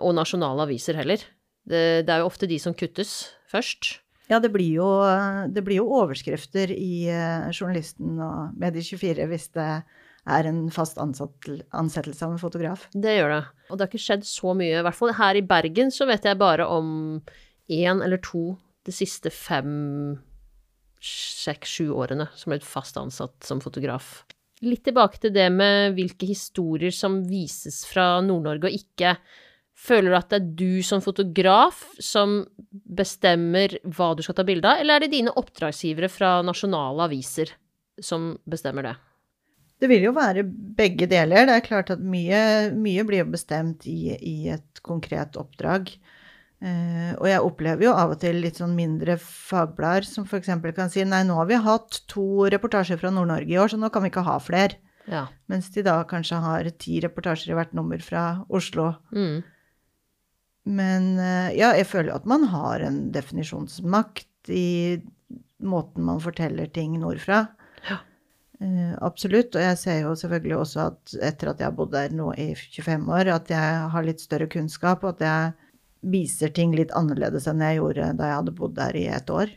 og 0.02 0.18
nasjonale 0.18 0.66
aviser 0.66 0.98
heller. 0.98 1.22
Det, 1.62 2.02
det 2.08 2.10
er 2.10 2.24
jo 2.24 2.32
ofte 2.32 2.50
de 2.50 2.58
som 2.60 2.74
kuttes 2.74 3.36
først. 3.52 4.01
Ja, 4.32 4.40
det 4.40 4.54
blir 4.54 4.78
jo, 4.78 4.88
det 5.52 5.64
blir 5.66 5.82
jo 5.82 5.90
overskrifter 6.00 6.72
i 6.72 7.04
eh, 7.12 7.50
Journalisten 7.52 8.16
og 8.24 8.56
Medie24 8.62 9.28
hvis 9.28 9.50
det 9.58 9.68
er 10.30 10.48
en 10.48 10.66
fast 10.72 11.00
ansatt, 11.02 11.50
ansettelse 11.76 12.24
av 12.26 12.36
en 12.36 12.42
fotograf. 12.42 12.86
Det 12.94 13.18
gjør 13.18 13.34
det. 13.34 13.44
Og 13.68 13.78
det 13.78 13.84
har 13.84 13.92
ikke 13.92 14.06
skjedd 14.06 14.28
så 14.30 14.54
mye. 14.56 14.80
I 14.80 14.84
hvert 14.86 14.98
fall 14.98 15.16
her 15.18 15.40
i 15.40 15.46
Bergen 15.46 15.92
så 15.92 16.08
vet 16.08 16.28
jeg 16.28 16.40
bare 16.40 16.68
om 16.70 17.20
én 17.72 18.04
eller 18.04 18.22
to 18.24 18.54
de 18.88 18.94
siste 18.96 19.32
fem, 19.34 20.20
seks, 21.02 21.78
sju 21.78 21.92
årene 21.94 22.30
som 22.38 22.54
ble 22.54 22.62
fast 22.66 22.98
ansatt 23.02 23.36
som 23.46 23.62
fotograf. 23.64 24.22
Litt 24.62 24.84
tilbake 24.86 25.20
til 25.22 25.34
det 25.34 25.48
med 25.54 25.98
hvilke 25.98 26.28
historier 26.30 26.94
som 26.94 27.24
vises 27.26 27.82
fra 27.90 28.20
Nord-Norge 28.24 28.70
og 28.70 28.78
ikke. 28.78 29.16
Føler 29.82 30.12
du 30.12 30.18
at 30.18 30.30
det 30.30 30.38
er 30.38 30.50
du 30.60 30.84
som 30.86 31.02
fotograf 31.02 31.80
som 31.98 32.42
bestemmer 32.70 33.80
hva 33.90 34.12
du 34.14 34.22
skal 34.22 34.38
ta 34.38 34.46
bilde 34.46 34.70
av, 34.70 34.82
eller 34.82 35.00
er 35.00 35.06
det 35.06 35.16
dine 35.16 35.34
oppdragsgivere 35.42 36.10
fra 36.12 36.36
nasjonale 36.46 37.08
aviser 37.10 37.56
som 38.02 38.36
bestemmer 38.50 38.86
det? 38.86 38.96
Det 39.82 39.90
vil 39.90 40.06
jo 40.06 40.14
være 40.14 40.44
begge 40.46 41.08
deler. 41.10 41.48
Det 41.50 41.56
er 41.56 41.66
klart 41.66 41.90
at 41.96 42.02
mye, 42.06 42.70
mye 42.78 43.06
blir 43.08 43.24
jo 43.24 43.32
bestemt 43.34 43.88
i, 43.90 44.14
i 44.14 44.36
et 44.54 44.82
konkret 44.86 45.40
oppdrag. 45.42 45.90
Eh, 46.62 47.14
og 47.16 47.26
jeg 47.26 47.42
opplever 47.42 47.88
jo 47.88 47.94
av 47.98 48.14
og 48.14 48.20
til 48.22 48.38
litt 48.44 48.60
sånn 48.62 48.76
mindre 48.78 49.16
fagblader 49.18 50.06
som 50.06 50.28
f.eks. 50.30 50.52
kan 50.78 50.94
si 50.94 51.02
nei, 51.10 51.24
nå 51.26 51.40
har 51.40 51.50
vi 51.50 51.58
hatt 51.58 52.04
to 52.12 52.46
reportasjer 52.54 53.02
fra 53.02 53.10
Nord-Norge 53.16 53.50
i 53.50 53.58
år, 53.58 53.74
så 53.74 53.82
nå 53.82 53.90
kan 53.90 54.06
vi 54.06 54.12
ikke 54.14 54.28
ha 54.30 54.38
flere. 54.38 54.78
Ja. 55.10 55.26
Mens 55.50 55.72
de 55.74 55.82
da 55.82 55.98
kanskje 56.06 56.38
har 56.44 56.70
ti 56.78 57.00
reportasjer 57.02 57.56
i 57.56 57.58
hvert 57.58 57.74
nummer 57.74 58.06
fra 58.06 58.26
Oslo. 58.54 58.92
Mm. 59.10 59.42
Men 60.70 61.16
eh, 61.18 61.56
ja, 61.58 61.72
jeg 61.78 61.88
føler 61.90 62.14
at 62.16 62.28
man 62.30 62.46
har 62.52 62.84
en 62.86 63.04
definisjonsmakt 63.14 64.52
i 64.54 65.02
måten 65.62 66.06
man 66.06 66.22
forteller 66.22 66.70
ting 66.74 66.98
nordfra. 67.02 67.46
Ja. 67.90 67.98
Eh, 68.62 68.94
absolutt. 69.02 69.56
Og 69.56 69.64
jeg 69.64 69.80
ser 69.82 70.04
jo 70.04 70.14
selvfølgelig 70.18 70.58
også 70.60 70.86
at 70.92 71.16
etter 71.32 71.52
at 71.52 71.62
jeg 71.62 71.70
har 71.70 71.78
bodd 71.78 71.94
der 71.96 72.14
nå 72.14 72.32
i 72.38 72.52
25 72.54 73.10
år, 73.10 73.34
at 73.34 73.50
jeg 73.54 73.90
har 73.96 74.08
litt 74.08 74.22
større 74.22 74.50
kunnskap, 74.52 75.06
og 75.06 75.18
at 75.18 75.26
jeg 75.26 75.52
viser 76.12 76.54
ting 76.54 76.74
litt 76.78 76.94
annerledes 76.98 77.46
enn 77.50 77.62
jeg 77.62 77.78
gjorde 77.78 78.14
da 78.18 78.30
jeg 78.30 78.40
hadde 78.40 78.58
bodd 78.58 78.78
der 78.78 78.98
i 78.98 79.06
et 79.14 79.34
år. 79.34 79.54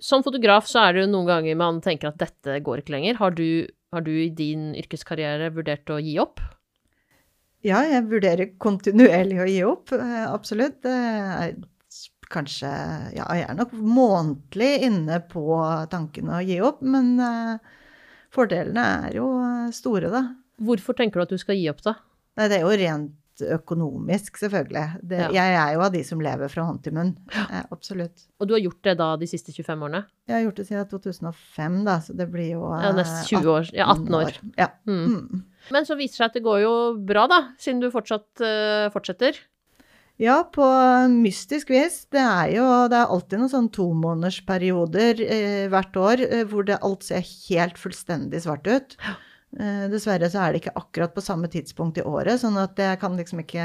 Som 0.00 0.24
fotograf 0.24 0.68
så 0.70 0.86
er 0.86 0.94
det 0.94 1.04
jo 1.04 1.10
noen 1.12 1.28
ganger 1.28 1.58
man 1.60 1.82
tenker 1.84 2.10
at 2.10 2.20
dette 2.22 2.60
går 2.64 2.82
ikke 2.82 2.94
lenger. 2.94 3.18
Har 3.20 3.34
du, 3.36 3.68
har 3.92 4.06
du 4.06 4.12
i 4.16 4.30
din 4.32 4.70
yrkeskarriere 4.78 5.50
vurdert 5.54 5.90
å 5.92 5.98
gi 6.00 6.16
opp? 6.22 6.40
Ja, 7.66 7.82
jeg 7.84 8.06
vurderer 8.08 8.54
kontinuerlig 8.62 9.40
å 9.42 9.48
gi 9.48 9.58
opp, 9.68 9.92
eh, 9.92 10.24
absolutt. 10.30 10.86
Kanskje 12.30 12.68
Ja, 13.16 13.26
jeg 13.34 13.46
er 13.48 13.56
nok 13.58 13.72
månedlig 13.74 14.84
inne 14.86 15.18
på 15.28 15.42
tanken 15.90 16.30
å 16.30 16.38
gi 16.46 16.60
opp, 16.64 16.80
men 16.80 17.18
eh, 17.20 17.58
fordelene 18.32 18.84
er 19.08 19.16
jo 19.18 19.26
eh, 19.42 19.72
store, 19.74 20.12
da. 20.12 20.22
Hvorfor 20.62 20.96
tenker 20.96 21.20
du 21.20 21.26
at 21.26 21.34
du 21.34 21.40
skal 21.42 21.58
gi 21.58 21.68
opp, 21.72 21.82
da? 21.84 21.96
Nei, 22.38 22.46
det 22.48 22.60
er 22.60 22.64
jo 22.64 22.76
rent 22.80 23.16
økonomisk, 23.42 24.38
selvfølgelig. 24.40 25.00
Det, 25.02 25.18
Ja. 25.20 25.30
Jeg 25.30 25.56
er 25.60 25.74
jo 25.74 25.84
av 25.86 25.92
de 25.92 26.02
som 26.04 26.20
lever 26.20 26.48
fra 26.48 26.64
hånd 26.64 26.82
til 26.84 26.94
munn. 26.94 27.12
Eh, 27.34 27.62
absolutt. 27.70 28.26
Og 28.40 28.48
du 28.48 28.54
har 28.54 28.60
gjort 28.60 28.82
det 28.82 28.96
da 28.98 29.16
de 29.16 29.26
siste 29.26 29.52
25 29.52 29.86
årene? 29.86 30.04
Jeg 30.28 30.36
har 30.36 30.42
gjort 30.46 30.56
det 30.56 30.66
siden 30.68 30.88
2005, 30.90 31.84
da, 31.84 31.98
så 32.00 32.16
det 32.16 32.30
blir 32.30 32.52
jo 32.54 32.64
Ja, 32.70 32.92
nesten 32.92 33.26
20 33.40 33.52
år. 33.54 33.70
Ja, 33.72 33.86
18 33.92 34.14
år. 34.14 34.40
Ja. 34.58 34.68
Mm. 34.86 35.06
Mm. 35.06 35.44
Men 35.70 35.86
så 35.86 35.96
viser 35.96 36.12
det 36.12 36.20
seg 36.20 36.26
at 36.30 36.34
det 36.34 36.44
går 36.44 36.60
jo 36.64 36.74
bra, 37.06 37.26
da, 37.30 37.40
siden 37.58 37.80
du 37.80 37.90
fortsatt 37.90 38.42
uh, 38.42 38.90
fortsetter. 38.94 39.38
Ja, 40.20 40.42
på 40.52 40.64
mystisk 41.08 41.70
vis. 41.72 42.02
Det 42.12 42.20
er 42.20 42.50
jo 42.52 42.64
det 42.92 42.98
er 42.98 43.08
alltid 43.08 43.40
noen 43.40 43.52
sånn 43.54 43.70
tomånedersperioder 43.72 45.22
eh, 45.24 45.64
hvert 45.72 45.96
år 45.96 46.22
eh, 46.26 46.42
hvor 46.50 46.66
det 46.68 46.76
alt 46.84 47.06
ser 47.06 47.24
helt 47.24 47.80
fullstendig 47.80 48.42
svart 48.44 48.68
ut. 48.68 48.96
Eh, 49.00 49.14
dessverre 49.50 50.28
så 50.30 50.44
er 50.44 50.52
det 50.52 50.60
ikke 50.60 50.76
akkurat 50.78 51.14
på 51.14 51.24
samme 51.24 51.48
tidspunkt 51.50 51.98
i 51.98 52.04
året, 52.06 52.38
sånn 52.38 52.58
at 52.60 52.78
jeg 52.78 53.00
kan 53.02 53.16
liksom 53.18 53.40
ikke 53.42 53.64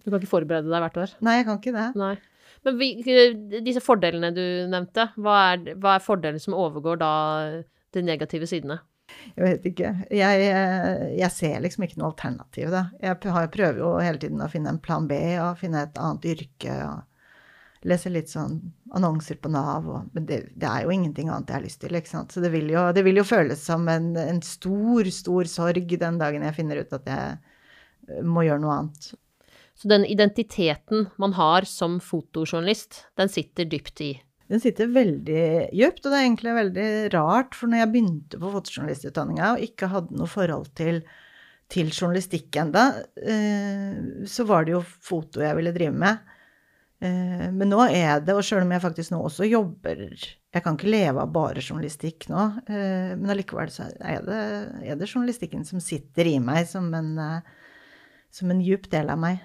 Du 0.00 0.06
kan 0.08 0.16
ikke 0.16 0.30
forberede 0.30 0.72
deg 0.72 0.84
hvert 0.86 1.00
år. 1.02 1.12
Nei, 1.20 1.34
jeg 1.40 1.48
kan 1.48 1.60
ikke 1.60 1.74
det. 1.76 1.88
Nei. 2.00 2.14
Men 2.62 2.78
vi, 2.78 2.88
disse 3.66 3.82
fordelene 3.82 4.30
du 4.34 4.42
nevnte, 4.70 5.08
hva 5.20 5.36
er, 5.52 5.74
hva 5.82 5.96
er 5.96 6.04
fordelen 6.04 6.40
som 6.42 6.56
overgår 6.56 7.00
da 7.02 7.12
de 7.92 8.04
negative 8.06 8.48
sidene? 8.48 8.78
Jeg 9.36 9.44
vet 9.44 9.66
ikke. 9.72 9.90
Jeg, 10.14 10.44
eh, 10.48 11.06
jeg 11.18 11.34
ser 11.34 11.62
liksom 11.64 11.86
ikke 11.86 11.98
noe 12.00 12.12
alternativ, 12.12 12.70
da. 12.72 12.86
Jeg 13.02 13.18
prøver 13.22 13.80
jo 13.82 13.94
hele 14.00 14.20
tiden 14.22 14.42
å 14.42 14.50
finne 14.52 14.72
en 14.72 14.80
plan 14.82 15.08
B 15.10 15.18
og 15.42 15.58
finne 15.60 15.84
et 15.86 15.98
annet 16.00 16.28
yrke. 16.32 16.76
og 16.86 17.02
Lese 17.88 18.12
litt 18.14 18.30
sånn 18.30 18.60
annonser 18.94 19.40
på 19.42 19.50
Nav, 19.50 19.88
og, 19.90 20.10
men 20.14 20.26
det, 20.28 20.42
det 20.54 20.68
er 20.68 20.84
jo 20.84 20.92
ingenting 20.94 21.30
annet 21.32 21.50
jeg 21.50 21.58
har 21.58 21.64
lyst 21.64 21.80
til. 21.82 21.96
ikke 21.98 22.12
sant? 22.12 22.34
Så 22.34 22.42
det 22.44 22.52
vil 22.54 22.70
jo, 22.70 22.84
det 22.94 23.02
vil 23.06 23.18
jo 23.18 23.26
føles 23.26 23.64
som 23.66 23.88
en, 23.90 24.12
en 24.20 24.42
stor, 24.46 25.10
stor 25.10 25.50
sorg 25.50 25.96
den 25.98 26.20
dagen 26.20 26.46
jeg 26.46 26.58
finner 26.60 26.82
ut 26.82 26.94
at 26.94 27.10
jeg 27.10 27.32
eh, 27.34 28.22
må 28.22 28.46
gjøre 28.46 28.62
noe 28.62 28.76
annet. 28.78 29.12
Så 29.74 29.88
den 29.90 30.04
identiteten 30.06 31.08
man 31.18 31.34
har 31.34 31.66
som 31.66 31.98
fotojournalist, 32.04 33.06
den 33.18 33.32
sitter 33.32 33.66
dypt 33.66 34.04
i. 34.04 34.12
Den 34.52 34.60
sitter 34.60 34.90
veldig 34.92 35.44
dypt, 35.72 36.04
og 36.04 36.12
det 36.12 36.18
er 36.18 36.26
egentlig 36.26 36.54
veldig 36.58 36.88
rart, 37.14 37.54
for 37.56 37.72
når 37.72 37.82
jeg 37.82 37.90
begynte 37.94 38.40
på 38.40 38.50
fotojournalistutdanninga 38.52 39.54
og 39.54 39.64
ikke 39.64 39.88
hadde 39.94 40.18
noe 40.20 40.28
forhold 40.28 40.68
til, 40.78 41.00
til 41.72 41.88
journalistikk 41.88 42.58
enda, 42.60 42.84
eh, 43.16 44.26
så 44.28 44.44
var 44.46 44.68
det 44.68 44.76
jo 44.76 44.82
foto 44.84 45.40
jeg 45.42 45.56
ville 45.56 45.72
drive 45.74 45.96
med. 46.04 46.31
Eh, 47.02 47.48
men 47.50 47.66
nå 47.72 47.80
er 47.88 48.20
det, 48.22 48.34
og 48.36 48.44
sjøl 48.46 48.62
om 48.62 48.72
jeg 48.76 48.82
faktisk 48.84 49.10
nå 49.10 49.18
også 49.26 49.46
jobber 49.48 50.04
Jeg 50.12 50.62
kan 50.62 50.76
ikke 50.76 50.92
leve 50.92 51.24
av 51.24 51.32
bare 51.34 51.62
journalistikk 51.64 52.28
nå, 52.30 52.44
eh, 52.70 53.14
men 53.18 53.32
allikevel 53.32 53.72
så 53.74 53.88
er 53.98 54.20
det, 54.22 54.42
er 54.86 55.00
det 55.00 55.08
journalistikken 55.08 55.66
som 55.66 55.82
sitter 55.82 56.30
i 56.30 56.36
meg 56.42 56.68
som 56.70 56.86
en, 56.94 57.16
eh, 57.18 57.80
som 58.30 58.52
en 58.54 58.60
djup 58.62 58.86
del 58.92 59.10
av 59.10 59.18
meg. 59.18 59.42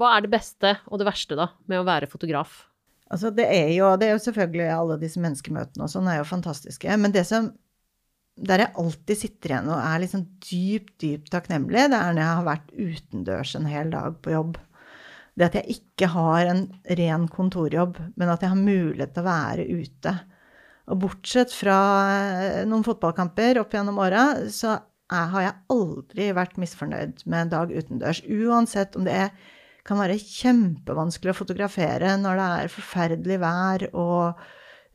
Hva 0.00 0.14
er 0.14 0.24
det 0.24 0.32
beste 0.32 0.72
og 0.88 1.02
det 1.02 1.08
verste, 1.08 1.36
da, 1.36 1.50
med 1.68 1.82
å 1.82 1.86
være 1.88 2.08
fotograf? 2.08 2.62
Altså, 3.12 3.30
det 3.34 3.44
er 3.44 3.68
jo, 3.74 3.90
det 4.00 4.08
er 4.08 4.16
jo 4.16 4.24
selvfølgelig 4.24 4.70
alle 4.72 4.96
disse 5.02 5.20
menneskemøtene 5.22 5.84
og 5.84 5.92
sånn 5.92 6.08
er 6.10 6.22
jo 6.22 6.28
fantastiske. 6.28 6.96
Men 7.00 7.14
det 7.14 7.26
som 7.28 7.52
Der 8.36 8.60
jeg 8.60 8.76
alltid 8.76 9.16
sitter 9.16 9.52
igjen 9.54 9.68
og 9.72 9.78
er 9.80 10.00
liksom 10.02 10.26
dypt, 10.44 10.90
dypt 11.00 11.30
takknemlig, 11.32 11.86
det 11.88 11.96
er 11.96 12.10
når 12.12 12.20
jeg 12.20 12.34
har 12.36 12.44
vært 12.44 12.74
utendørs 12.76 13.54
en 13.56 13.68
hel 13.70 13.88
dag 13.94 14.18
på 14.20 14.34
jobb. 14.34 14.58
Det 15.36 15.50
at 15.50 15.58
jeg 15.60 15.76
ikke 15.76 16.08
har 16.14 16.48
en 16.48 16.62
ren 16.98 17.26
kontorjobb, 17.28 17.98
men 18.16 18.32
at 18.32 18.44
jeg 18.44 18.52
har 18.54 18.60
mulighet 18.60 19.12
til 19.12 19.24
å 19.24 19.28
være 19.28 19.66
ute. 19.68 20.14
Og 20.86 21.00
bortsett 21.02 21.52
fra 21.52 21.78
eh, 22.14 22.62
noen 22.68 22.86
fotballkamper 22.86 23.60
opp 23.60 23.74
gjennom 23.74 24.00
åra, 24.00 24.28
så 24.48 24.72
er, 24.76 25.28
har 25.34 25.44
jeg 25.44 25.58
aldri 25.74 26.30
vært 26.36 26.56
misfornøyd 26.62 27.26
med 27.26 27.44
en 27.44 27.52
dag 27.52 27.74
utendørs. 27.74 28.22
Uansett 28.24 28.96
om 28.96 29.04
det 29.06 29.18
er 29.26 29.52
kan 29.86 30.00
være 30.00 30.18
kjempevanskelig 30.18 31.32
å 31.32 31.38
fotografere 31.38 32.16
når 32.18 32.40
det 32.40 32.46
er 32.60 32.72
forferdelig 32.74 33.36
vær 33.42 33.84
og 33.92 34.40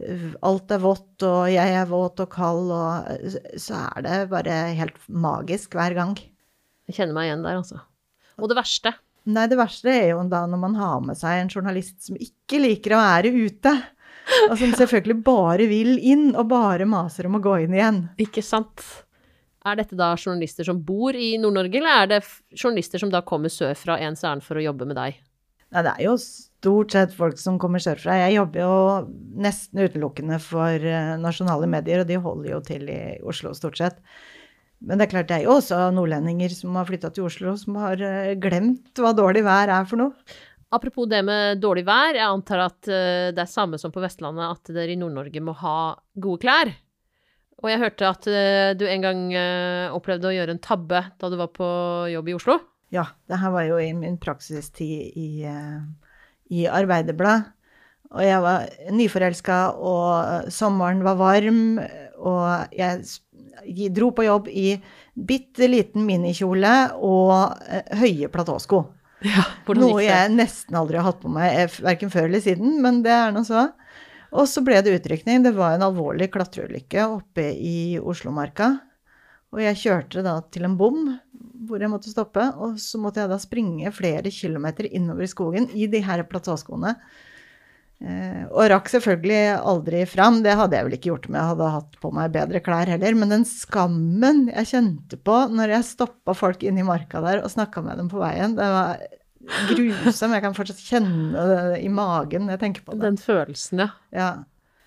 øh, 0.04 0.25
alt 0.47 0.73
er 0.75 0.82
vått 0.84 1.27
og 1.27 1.45
jeg 1.51 1.77
er 1.77 1.88
våt 1.88 2.19
og 2.23 2.32
kald, 2.34 2.73
og 2.75 3.08
øh, 3.13 3.38
så 3.62 3.86
er 3.86 4.08
det 4.08 4.17
bare 4.34 4.58
helt 4.80 4.99
magisk 5.08 5.77
hver 5.80 5.95
gang. 5.97 6.17
Jeg 6.89 6.97
kjenner 6.97 7.15
meg 7.15 7.30
igjen 7.30 7.45
der, 7.45 7.62
altså. 7.62 7.80
Og 8.41 8.51
det 8.51 8.58
verste. 8.58 8.95
Nei, 9.29 9.45
det 9.51 9.57
verste 9.60 9.91
er 9.93 10.07
jo 10.15 10.21
da 10.31 10.45
når 10.49 10.62
man 10.63 10.77
har 10.79 11.01
med 11.05 11.19
seg 11.19 11.43
en 11.43 11.51
journalist 11.51 11.99
som 12.07 12.17
ikke 12.17 12.62
liker 12.63 12.95
å 12.95 13.01
være 13.03 13.34
ute. 13.36 13.73
Og 14.49 14.57
som 14.57 14.73
selvfølgelig 14.79 15.19
bare 15.25 15.67
vil 15.69 15.95
inn, 15.99 16.31
og 16.34 16.49
bare 16.49 16.89
maser 16.89 17.29
om 17.29 17.38
å 17.38 17.43
gå 17.43 17.60
inn 17.65 17.77
igjen. 17.77 18.03
Ikke 18.21 18.43
sant? 18.45 18.84
Er 19.62 19.77
dette 19.77 19.97
da 19.97 20.15
journalister 20.17 20.65
som 20.65 20.79
bor 20.81 21.13
i 21.13 21.36
Nord-Norge, 21.38 21.77
eller 21.77 21.99
er 21.99 22.07
det 22.15 22.21
journalister 22.57 23.01
som 23.01 23.12
da 23.13 23.21
kommer 23.25 23.53
sørfra 23.53 23.99
ens 24.01 24.25
ærend 24.25 24.45
for 24.45 24.57
å 24.57 24.65
jobbe 24.65 24.88
med 24.89 24.97
deg? 24.97 25.19
Nei, 25.71 25.84
det 25.86 25.91
er 25.93 26.07
jo 26.10 26.15
stort 26.19 26.95
sett 26.95 27.13
folk 27.15 27.38
som 27.39 27.60
kommer 27.62 27.81
sørfra. 27.84 28.17
Jeg 28.25 28.39
jobber 28.39 28.63
jo 28.65 28.73
nesten 29.45 29.86
utelukkende 29.86 30.41
for 30.43 30.73
eh, 30.81 31.13
nasjonale 31.21 31.69
medier, 31.69 32.01
og 32.01 32.10
de 32.10 32.17
holder 32.25 32.55
jo 32.55 32.60
til 32.65 32.89
i 32.91 33.01
Oslo 33.21 33.53
stort 33.55 33.79
sett. 33.79 34.01
Men 34.82 34.98
det 34.98 35.06
er 35.06 35.12
klart, 35.12 35.28
det 35.30 35.36
er 35.38 35.46
jo 35.46 35.58
også 35.60 35.78
nordlendinger 35.94 36.54
som 36.56 36.78
har 36.80 36.88
flytta 36.88 37.12
til 37.13 37.28
Oslo, 37.28 37.54
som 37.60 37.78
har 37.78 38.02
eh, 38.02 38.34
glemt 38.41 38.98
hva 38.98 39.12
dårlig 39.13 39.44
vær 39.46 39.70
er 39.70 39.86
for 39.89 40.02
noe. 40.02 40.38
Apropos 40.74 41.06
det 41.12 41.20
med 41.28 41.60
dårlig 41.62 41.84
vær, 41.86 42.17
jeg 42.17 42.26
antar 42.26 42.63
at 42.65 42.89
eh, 42.89 43.30
det 43.36 43.44
er 43.44 43.52
samme 43.52 43.78
som 43.82 43.94
på 43.94 44.02
Vestlandet, 44.02 44.56
at 44.56 44.74
dere 44.74 44.96
i 44.96 44.98
Nord-Norge 44.98 45.44
må 45.46 45.54
ha 45.62 45.76
gode 46.17 46.41
klær. 46.41 46.74
Og 47.62 47.70
jeg 47.70 47.82
hørte 47.84 48.10
at 48.10 48.28
eh, 48.32 48.72
du 48.74 48.88
en 48.89 49.06
gang 49.06 49.24
opplevde 49.94 50.32
å 50.32 50.34
gjøre 50.34 50.58
en 50.58 50.63
tabbe 50.65 51.06
da 51.22 51.30
du 51.30 51.38
var 51.38 51.54
på 51.54 51.72
jobb 52.15 52.34
i 52.34 52.38
Oslo. 52.39 52.58
Ja, 52.91 53.06
det 53.30 53.38
her 53.39 53.54
var 53.54 53.70
jo 53.70 53.78
i 53.80 53.91
min 53.96 54.17
praksistid 54.20 55.13
i, 55.15 55.46
i 56.52 56.65
Arbeiderblad. 56.67 57.52
Og 58.12 58.26
jeg 58.26 58.44
var 58.44 58.65
nyforelska, 58.91 59.60
og 59.80 60.50
sommeren 60.52 61.06
var 61.06 61.15
varm, 61.22 61.78
og 62.20 62.74
jeg 62.76 63.06
dro 63.94 64.12
på 64.16 64.26
jobb 64.26 64.50
i 64.50 64.76
bitte 65.14 65.68
liten 65.70 66.06
minikjole 66.08 66.74
og 66.98 67.62
eh, 67.68 67.94
høye 68.02 68.32
platåsko. 68.34 68.86
Ja, 69.22 69.44
Noe 69.78 70.02
jeg 70.02 70.32
nesten 70.34 70.74
aldri 70.80 70.98
har 70.98 71.06
hatt 71.06 71.20
på 71.22 71.30
meg, 71.30 71.76
verken 71.86 72.10
før 72.10 72.26
eller 72.26 72.42
siden, 72.42 72.80
men 72.82 73.04
det 73.06 73.12
er 73.14 73.36
nå 73.36 73.44
så. 73.46 73.68
Og 74.34 74.48
så 74.50 74.64
ble 74.66 74.80
det 74.82 74.96
utrykning. 74.98 75.44
Det 75.46 75.52
var 75.54 75.76
en 75.76 75.86
alvorlig 75.86 76.32
klatreulykke 76.34 77.06
oppe 77.06 77.52
i 77.54 78.00
Oslomarka. 78.02 78.72
Og 79.52 79.62
jeg 79.62 79.80
kjørte 79.84 80.24
da 80.26 80.40
til 80.50 80.66
en 80.66 80.78
bom 80.80 81.04
hvor 81.68 81.84
jeg 81.84 81.92
måtte 81.92 82.10
stoppe, 82.10 82.42
og 82.58 82.80
så 82.82 82.98
måtte 82.98 83.22
jeg 83.22 83.30
da 83.30 83.38
springe 83.38 83.92
flere 83.94 84.32
kilometer 84.34 84.88
innover 84.90 85.28
i 85.28 85.30
skogen 85.30 85.68
i 85.78 85.86
de 85.92 86.02
her 86.02 86.24
platåskoene. 86.26 86.96
Eh, 88.02 88.44
og 88.50 88.66
rakk 88.72 88.90
selvfølgelig 88.90 89.42
aldri 89.62 90.04
fram. 90.10 90.40
Det 90.42 90.56
hadde 90.58 90.78
jeg 90.78 90.88
vel 90.88 90.96
ikke 90.98 91.10
gjort 91.12 91.28
om 91.30 91.36
jeg 91.38 91.50
hadde 91.52 91.72
hatt 91.76 91.98
på 92.02 92.12
meg 92.18 92.34
bedre 92.34 92.62
klær 92.66 92.90
heller. 92.90 93.18
Men 93.22 93.34
den 93.36 93.46
skammen 93.46 94.48
jeg 94.50 94.70
kjente 94.74 95.20
på 95.22 95.36
når 95.54 95.76
jeg 95.78 95.90
stoppa 95.92 96.34
folk 96.38 96.64
inne 96.66 96.82
i 96.82 96.88
marka 96.88 97.22
der 97.24 97.44
og 97.46 97.52
snakka 97.54 97.84
med 97.86 98.02
dem 98.02 98.10
på 98.12 98.22
veien, 98.22 98.56
det 98.58 98.70
var 98.74 99.04
grusom. 99.72 100.34
Jeg 100.38 100.46
kan 100.48 100.58
fortsatt 100.58 100.82
kjenne 100.86 101.46
det 101.52 101.82
i 101.86 101.92
magen 101.94 102.48
når 102.48 102.58
jeg 102.58 102.64
tenker 102.66 102.88
på 102.88 102.96
det. 102.98 103.06
Den 103.06 103.22
følelsen, 103.22 103.86
ja. 103.86 103.92
Ja. 104.16 104.32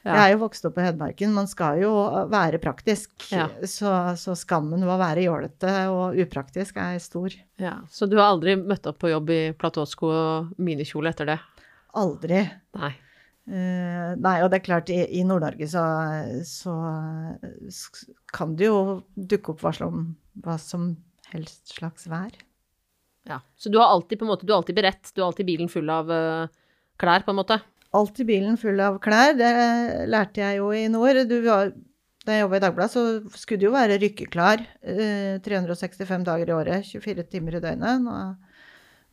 Ja. 0.04 0.18
Jeg 0.18 0.20
er 0.20 0.32
jo 0.34 0.40
vokst 0.42 0.66
opp 0.68 0.74
på 0.76 0.82
Hedmarken. 0.84 1.30
Man 1.32 1.46
skal 1.48 1.78
jo 1.80 1.90
være 2.28 2.58
praktisk. 2.60 3.08
Ja. 3.32 3.46
Så, 3.64 3.88
så 4.20 4.34
skammen 4.36 4.82
ved 4.84 4.92
å 4.92 4.98
være 5.00 5.22
jålete 5.24 5.70
og 5.88 6.18
upraktisk 6.20 6.76
er 6.82 6.98
stor. 7.00 7.32
ja. 7.62 7.78
Så 7.88 8.04
du 8.10 8.18
har 8.18 8.34
aldri 8.34 8.58
møtt 8.60 8.84
opp 8.90 8.98
på 9.00 9.08
jobb 9.14 9.32
i 9.32 9.40
platåsko 9.56 10.10
og 10.12 10.60
minikjole 10.60 11.08
etter 11.14 11.30
det? 11.32 11.38
Aldri. 11.96 12.42
Nei. 12.76 12.92
Eh, 13.44 14.10
nei, 14.16 14.38
og 14.40 14.48
det 14.48 14.60
er 14.60 14.64
klart, 14.64 14.90
i, 14.92 15.02
i 15.18 15.24
Nord-Norge 15.26 15.68
så, 15.68 15.84
så 16.48 16.74
kan 18.32 18.54
det 18.56 18.70
jo 18.70 19.02
dukke 19.14 19.52
opp 19.52 19.64
varsel 19.66 19.90
om 19.90 20.06
hva 20.44 20.56
som 20.60 20.94
helst 21.34 21.74
slags 21.76 22.08
vær. 22.08 22.32
Ja. 23.28 23.40
Så 23.56 23.72
du 23.72 23.78
har 23.80 23.92
alltid 23.92 24.20
på 24.20 24.26
en 24.26 24.32
måte, 24.32 24.46
du 24.46 24.52
er 24.52 24.58
alltid 24.58 24.78
beredt, 24.78 25.12
du 25.12 25.22
har 25.22 25.30
alltid 25.30 25.48
bilen 25.48 25.70
full 25.72 25.90
av 25.92 26.12
uh, 26.12 26.52
klær, 27.00 27.24
på 27.24 27.32
en 27.32 27.40
måte? 27.40 27.58
Alltid 27.94 28.28
bilen 28.28 28.56
full 28.60 28.80
av 28.84 28.96
klær, 29.04 29.36
det 29.38 29.52
lærte 30.10 30.42
jeg 30.44 30.60
jo 30.60 30.70
i 30.76 30.86
nord. 30.92 31.20
Du 31.30 31.38
da 31.44 32.32
jeg 32.32 32.40
jobba 32.40 32.56
i 32.56 32.64
Dagbladet, 32.64 32.92
så 32.94 33.36
skulle 33.36 33.60
du 33.60 33.66
jo 33.68 33.76
være 33.76 34.00
rykkeklar 34.00 34.64
uh, 34.64 35.36
365 35.44 36.24
dager 36.24 36.48
i 36.48 36.56
året, 36.56 36.88
24 36.88 37.28
timer 37.28 37.58
i 37.58 37.64
døgnet. 37.64 38.04
Nå 38.04 38.18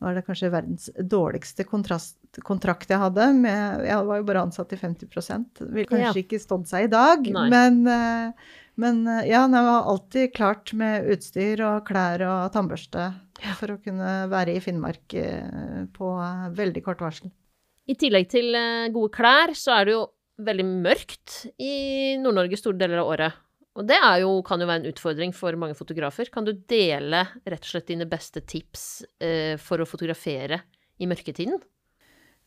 var 0.02 0.16
det 0.16 0.24
kanskje 0.26 0.50
verdens 0.52 0.88
dårligste 0.98 1.64
kontrast, 1.68 2.16
kontrakt 2.46 2.90
jeg 2.92 3.00
hadde. 3.00 3.28
Med, 3.38 3.84
jeg 3.86 4.08
var 4.08 4.20
jo 4.20 4.26
bare 4.28 4.44
ansatt 4.46 4.72
i 4.74 4.80
50 4.80 5.08
Ville 5.72 5.88
kanskje 5.88 6.10
Ja. 6.10 6.24
ikke 6.24 6.40
stått 6.42 6.68
seg 6.70 6.88
i 6.88 6.92
dag, 6.92 7.26
Nei. 7.26 7.48
men, 7.52 7.86
eh, 7.86 8.32
men 8.76 9.02
eh, 9.06 9.28
ja, 9.30 9.44
jeg 9.46 9.68
var 9.68 9.90
alltid 9.92 10.34
klart 10.34 10.72
med 10.74 11.08
utstyr 11.14 11.62
og 11.66 11.86
klær 11.86 12.24
og 12.28 12.52
tannbørste 12.54 13.12
for 13.58 13.74
å 13.74 13.80
kunne 13.82 14.28
være 14.30 14.56
i 14.56 14.62
Finnmark 14.62 15.14
eh, 15.18 15.86
på 15.94 16.10
veldig 16.54 16.84
kort 16.84 17.00
varsel. 17.04 17.30
I 17.90 17.96
tillegg 17.98 18.28
til 18.30 18.54
gode 18.94 19.10
klær, 19.10 19.54
så 19.58 19.80
er 19.80 19.88
det 19.88 19.96
jo 19.96 20.04
veldig 20.42 20.66
mørkt 20.84 21.46
i 21.60 22.16
Nord-Norge 22.22 22.58
store 22.60 22.78
deler 22.78 23.02
av 23.02 23.10
året. 23.10 23.41
Og 23.78 23.86
det 23.88 23.96
er 23.96 24.18
jo, 24.20 24.34
kan 24.44 24.60
jo 24.60 24.68
være 24.68 24.82
en 24.82 24.90
utfordring 24.90 25.30
for 25.36 25.56
mange 25.56 25.76
fotografer. 25.78 26.28
Kan 26.32 26.44
du 26.44 26.52
dele 26.68 27.24
rett 27.48 27.62
og 27.62 27.70
slett 27.70 27.88
dine 27.88 28.08
beste 28.08 28.42
tips 28.44 29.04
eh, 29.22 29.54
for 29.60 29.80
å 29.80 29.88
fotografere 29.88 30.60
i 31.00 31.08
mørketiden? 31.08 31.62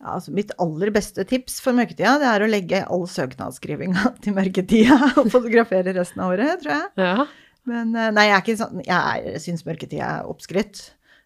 Ja, 0.03 0.17
altså 0.17 0.33
mitt 0.35 0.51
aller 0.61 0.91
beste 0.93 1.23
tips 1.27 1.57
for 1.63 1.75
mørketida, 1.77 2.17
det 2.21 2.27
er 2.29 2.43
å 2.43 2.49
legge 2.51 2.83
all 2.91 3.07
søknadsskrivinga 3.09 4.11
til 4.23 4.35
mørketida 4.37 4.99
og 5.23 5.31
fotografere 5.33 5.95
resten 5.97 6.21
av 6.21 6.35
året, 6.35 6.61
tror 6.61 6.75
jeg. 6.75 6.91
Ja. 7.01 7.27
Men 7.65 7.95
eh, 7.97 8.11
nei, 8.13 8.27
jeg 8.29 8.35
er 8.35 8.43
ikke 8.43 8.59
sånn 8.59 8.81
Jeg 8.85 9.39
syns 9.41 9.65
mørketida 9.65 10.09
er 10.19 10.29
oppskrytt. 10.29 10.83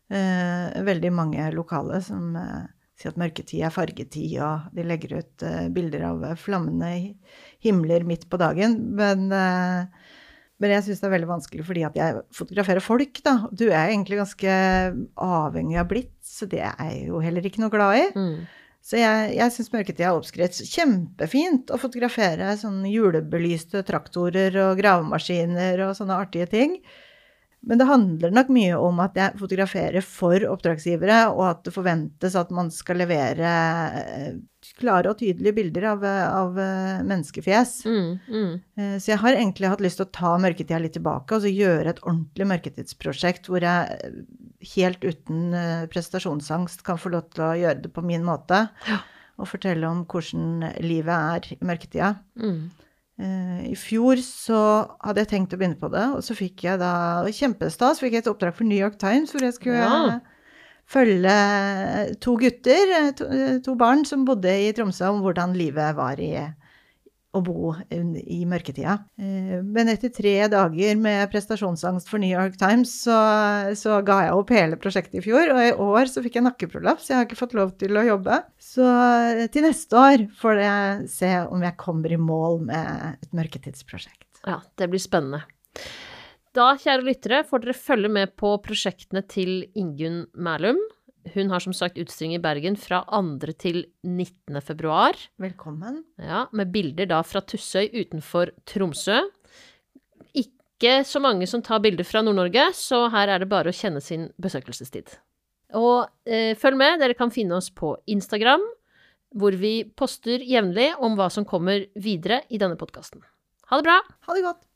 Eh, 0.10 0.80
veldig 0.88 1.12
mange 1.14 1.50
lokale 1.54 2.00
som 2.06 2.32
eh, 2.40 2.70
sier 3.00 3.14
at 3.14 3.20
mørketid 3.22 3.64
er 3.64 3.72
fargetid, 3.74 4.36
og 4.44 4.70
de 4.76 4.84
legger 4.84 5.18
ut 5.22 5.46
uh, 5.48 5.68
bilder 5.72 6.04
av 6.10 6.24
eh, 6.28 6.38
flammende 6.40 6.90
hi- 6.92 7.38
himler 7.64 8.04
midt 8.08 8.28
på 8.32 8.40
dagen. 8.42 8.76
Men, 9.00 9.30
uh, 9.32 9.88
men 10.60 10.74
jeg 10.76 10.84
syns 10.86 11.00
det 11.00 11.08
er 11.08 11.16
veldig 11.16 11.30
vanskelig 11.32 11.64
fordi 11.68 11.86
at 11.88 11.96
jeg 11.96 12.22
fotograferer 12.36 12.84
folk, 12.84 13.22
da. 13.24 13.38
Du 13.56 13.70
er 13.70 13.94
egentlig 13.94 14.20
ganske 14.20 14.56
avhengig 15.16 15.80
av 15.80 15.88
blitt, 15.92 16.16
så 16.28 16.48
det 16.52 16.60
er 16.68 16.76
jeg 16.90 17.06
jo 17.08 17.22
heller 17.24 17.48
ikke 17.48 17.64
noe 17.64 17.74
glad 17.74 18.02
i. 18.02 18.08
Mm. 18.20 18.40
Så 18.90 18.96
jeg, 19.00 19.34
jeg 19.36 19.54
syns 19.56 19.72
mørketid 19.74 20.06
er 20.08 20.16
oppskrytt. 20.16 20.60
Kjempefint 20.72 21.72
å 21.72 21.80
fotografere 21.80 22.54
sånne 22.60 22.92
julebelyste 22.92 23.84
traktorer 23.88 24.56
og 24.64 24.80
gravemaskiner 24.80 25.84
og 25.88 25.96
sånne 26.00 26.20
artige 26.20 26.48
ting. 26.52 26.78
Men 27.62 27.80
det 27.82 27.90
handler 27.90 28.32
nok 28.32 28.52
mye 28.56 28.76
om 28.80 29.02
at 29.04 29.18
jeg 29.20 29.40
fotograferer 29.40 30.06
for 30.06 30.46
oppdragsgivere, 30.48 31.18
og 31.34 31.44
at 31.50 31.66
det 31.66 31.74
forventes 31.76 32.38
at 32.40 32.54
man 32.56 32.70
skal 32.72 33.02
levere 33.02 33.52
eh, 34.00 34.40
klare 34.80 35.12
og 35.12 35.20
tydelige 35.20 35.58
bilder 35.58 35.90
av, 35.92 36.06
av 36.08 36.60
eh, 36.64 37.02
menneskefjes. 37.04 37.74
Mm, 37.90 38.10
mm. 38.32 38.54
Eh, 38.80 38.96
Så 39.04 39.12
jeg 39.12 39.22
har 39.26 39.36
egentlig 39.36 39.72
hatt 39.74 39.84
lyst 39.84 40.00
til 40.00 40.08
å 40.08 40.16
ta 40.16 40.34
mørketida 40.40 40.80
litt 40.80 40.96
tilbake 40.96 41.36
og 41.36 41.44
så 41.44 41.52
gjøre 41.52 41.92
et 41.92 42.02
ordentlig 42.06 42.48
mørketidsprosjekt 42.54 43.52
hvor 43.52 43.68
jeg 43.68 44.26
helt 44.76 45.04
uten 45.04 45.56
prestasjonsangst 45.92 46.84
kan 46.88 47.00
få 47.00 47.12
lov 47.12 47.28
til 47.36 47.44
å 47.44 47.54
gjøre 47.60 47.84
det 47.84 47.92
på 47.96 48.04
min 48.08 48.24
måte. 48.28 48.66
Og 49.40 49.48
fortelle 49.48 49.88
om 49.88 50.06
hvordan 50.08 50.66
livet 50.84 51.16
er 51.16 51.54
i 51.56 51.60
mørketida. 51.64 52.16
Mm. 52.40 52.70
Eh, 53.20 53.72
I 53.72 53.76
fjor 53.76 54.16
så 54.24 54.60
hadde 55.04 55.26
jeg 55.26 55.28
tenkt 55.34 55.54
å 55.54 55.60
begynne 55.60 55.80
på 55.80 55.90
det, 55.92 56.06
og 56.16 56.22
så 56.24 56.36
fikk 56.38 56.64
jeg 56.64 56.80
da 56.80 57.26
kjempestas, 57.36 58.00
fikk 58.00 58.14
jeg 58.16 58.24
et 58.24 58.30
oppdrag 58.32 58.56
for 58.56 58.64
New 58.64 58.80
York 58.80 58.96
Times 59.02 59.34
hvor 59.34 59.44
jeg 59.44 59.54
skulle 59.58 59.76
Ja. 59.84 60.06
eh, 60.16 60.20
følge 60.90 61.36
to 62.24 62.38
gutter, 62.40 62.94
eh, 63.00 63.12
to, 63.12 63.26
eh, 63.28 63.60
to 63.60 63.76
barn 63.76 64.06
som 64.06 64.24
bodde 64.26 64.50
i 64.50 64.72
Tromsø, 64.74 65.10
om 65.12 65.22
hvordan 65.22 65.54
livet 65.54 65.96
var 65.96 66.16
i 66.20 66.32
å 67.36 67.42
bo 67.46 67.74
i 67.94 68.40
mørketida. 68.50 68.96
Eh, 69.22 69.60
Men 69.62 69.92
etter 69.92 70.10
tre 70.14 70.34
dager 70.50 70.98
med 70.98 71.30
prestasjonsangst 71.30 72.10
for 72.10 72.22
New 72.22 72.32
York 72.32 72.58
Times, 72.58 72.94
så, 73.06 73.18
så 73.78 74.00
ga 74.06 74.24
jeg 74.26 74.38
opp 74.40 74.54
hele 74.56 74.80
prosjektet 74.82 75.20
i 75.22 75.26
fjor. 75.28 75.54
Og 75.54 75.62
i 75.62 75.76
år 75.86 76.10
så 76.10 76.24
fikk 76.26 76.40
jeg 76.40 76.48
nakkeprolaps, 76.48 77.12
jeg 77.12 77.20
har 77.20 77.28
ikke 77.28 77.40
fått 77.40 77.54
lov 77.58 77.76
til 77.82 78.00
å 78.00 78.06
jobbe. 78.08 78.42
Så 78.58 78.86
eh, 78.88 79.46
til 79.54 79.68
neste 79.68 80.00
år 80.00 80.26
får 80.42 80.64
jeg 80.64 81.08
se 81.14 81.34
om 81.46 81.66
jeg 81.66 81.80
kommer 81.82 82.16
i 82.16 82.22
mål 82.22 82.64
med 82.72 83.20
et 83.22 83.34
mørketidsprosjekt. 83.38 84.26
Ja, 84.48 84.62
det 84.80 84.90
blir 84.90 85.02
spennende. 85.04 85.44
Da, 86.58 86.72
kjære 86.82 87.06
lyttere, 87.06 87.44
får 87.46 87.62
dere 87.62 87.78
følge 87.78 88.10
med 88.10 88.32
på 88.40 88.56
prosjektene 88.66 89.22
til 89.30 89.68
Ingunn 89.78 90.24
Mælum. 90.34 90.80
Hun 91.34 91.52
har 91.52 91.60
som 91.60 91.74
sagt 91.76 92.00
utstilling 92.00 92.38
i 92.38 92.42
Bergen 92.42 92.78
fra 92.80 93.02
2. 93.12 93.54
til 93.60 93.84
19. 94.04 94.62
februar. 94.66 95.18
Velkommen. 95.42 96.04
Ja, 96.18 96.46
med 96.56 96.72
bilder 96.74 97.10
da 97.10 97.22
fra 97.28 97.42
Tussøy 97.42 97.90
utenfor 97.92 98.54
Tromsø. 98.70 99.20
Ikke 100.34 101.02
så 101.06 101.20
mange 101.20 101.48
som 101.50 101.64
tar 101.66 101.82
bilder 101.84 102.08
fra 102.08 102.24
Nord-Norge, 102.24 102.70
så 102.74 103.08
her 103.12 103.34
er 103.34 103.44
det 103.44 103.50
bare 103.52 103.72
å 103.72 103.76
kjenne 103.76 104.02
sin 104.02 104.30
besøkelsestid. 104.42 105.18
Og 105.78 106.08
eh, 106.26 106.56
følg 106.58 106.80
med, 106.80 107.02
dere 107.04 107.18
kan 107.18 107.34
finne 107.34 107.60
oss 107.60 107.68
på 107.70 107.94
Instagram, 108.10 108.64
hvor 109.38 109.54
vi 109.60 109.84
poster 110.00 110.42
jevnlig 110.42 110.94
om 111.04 111.20
hva 111.20 111.28
som 111.34 111.46
kommer 111.46 111.84
videre 112.00 112.42
i 112.50 112.58
denne 112.62 112.80
podkasten. 112.80 113.22
Ha 113.70 113.78
det 113.78 113.86
bra! 113.86 114.00
Ha 114.26 114.38
det 114.38 114.48
godt. 114.48 114.69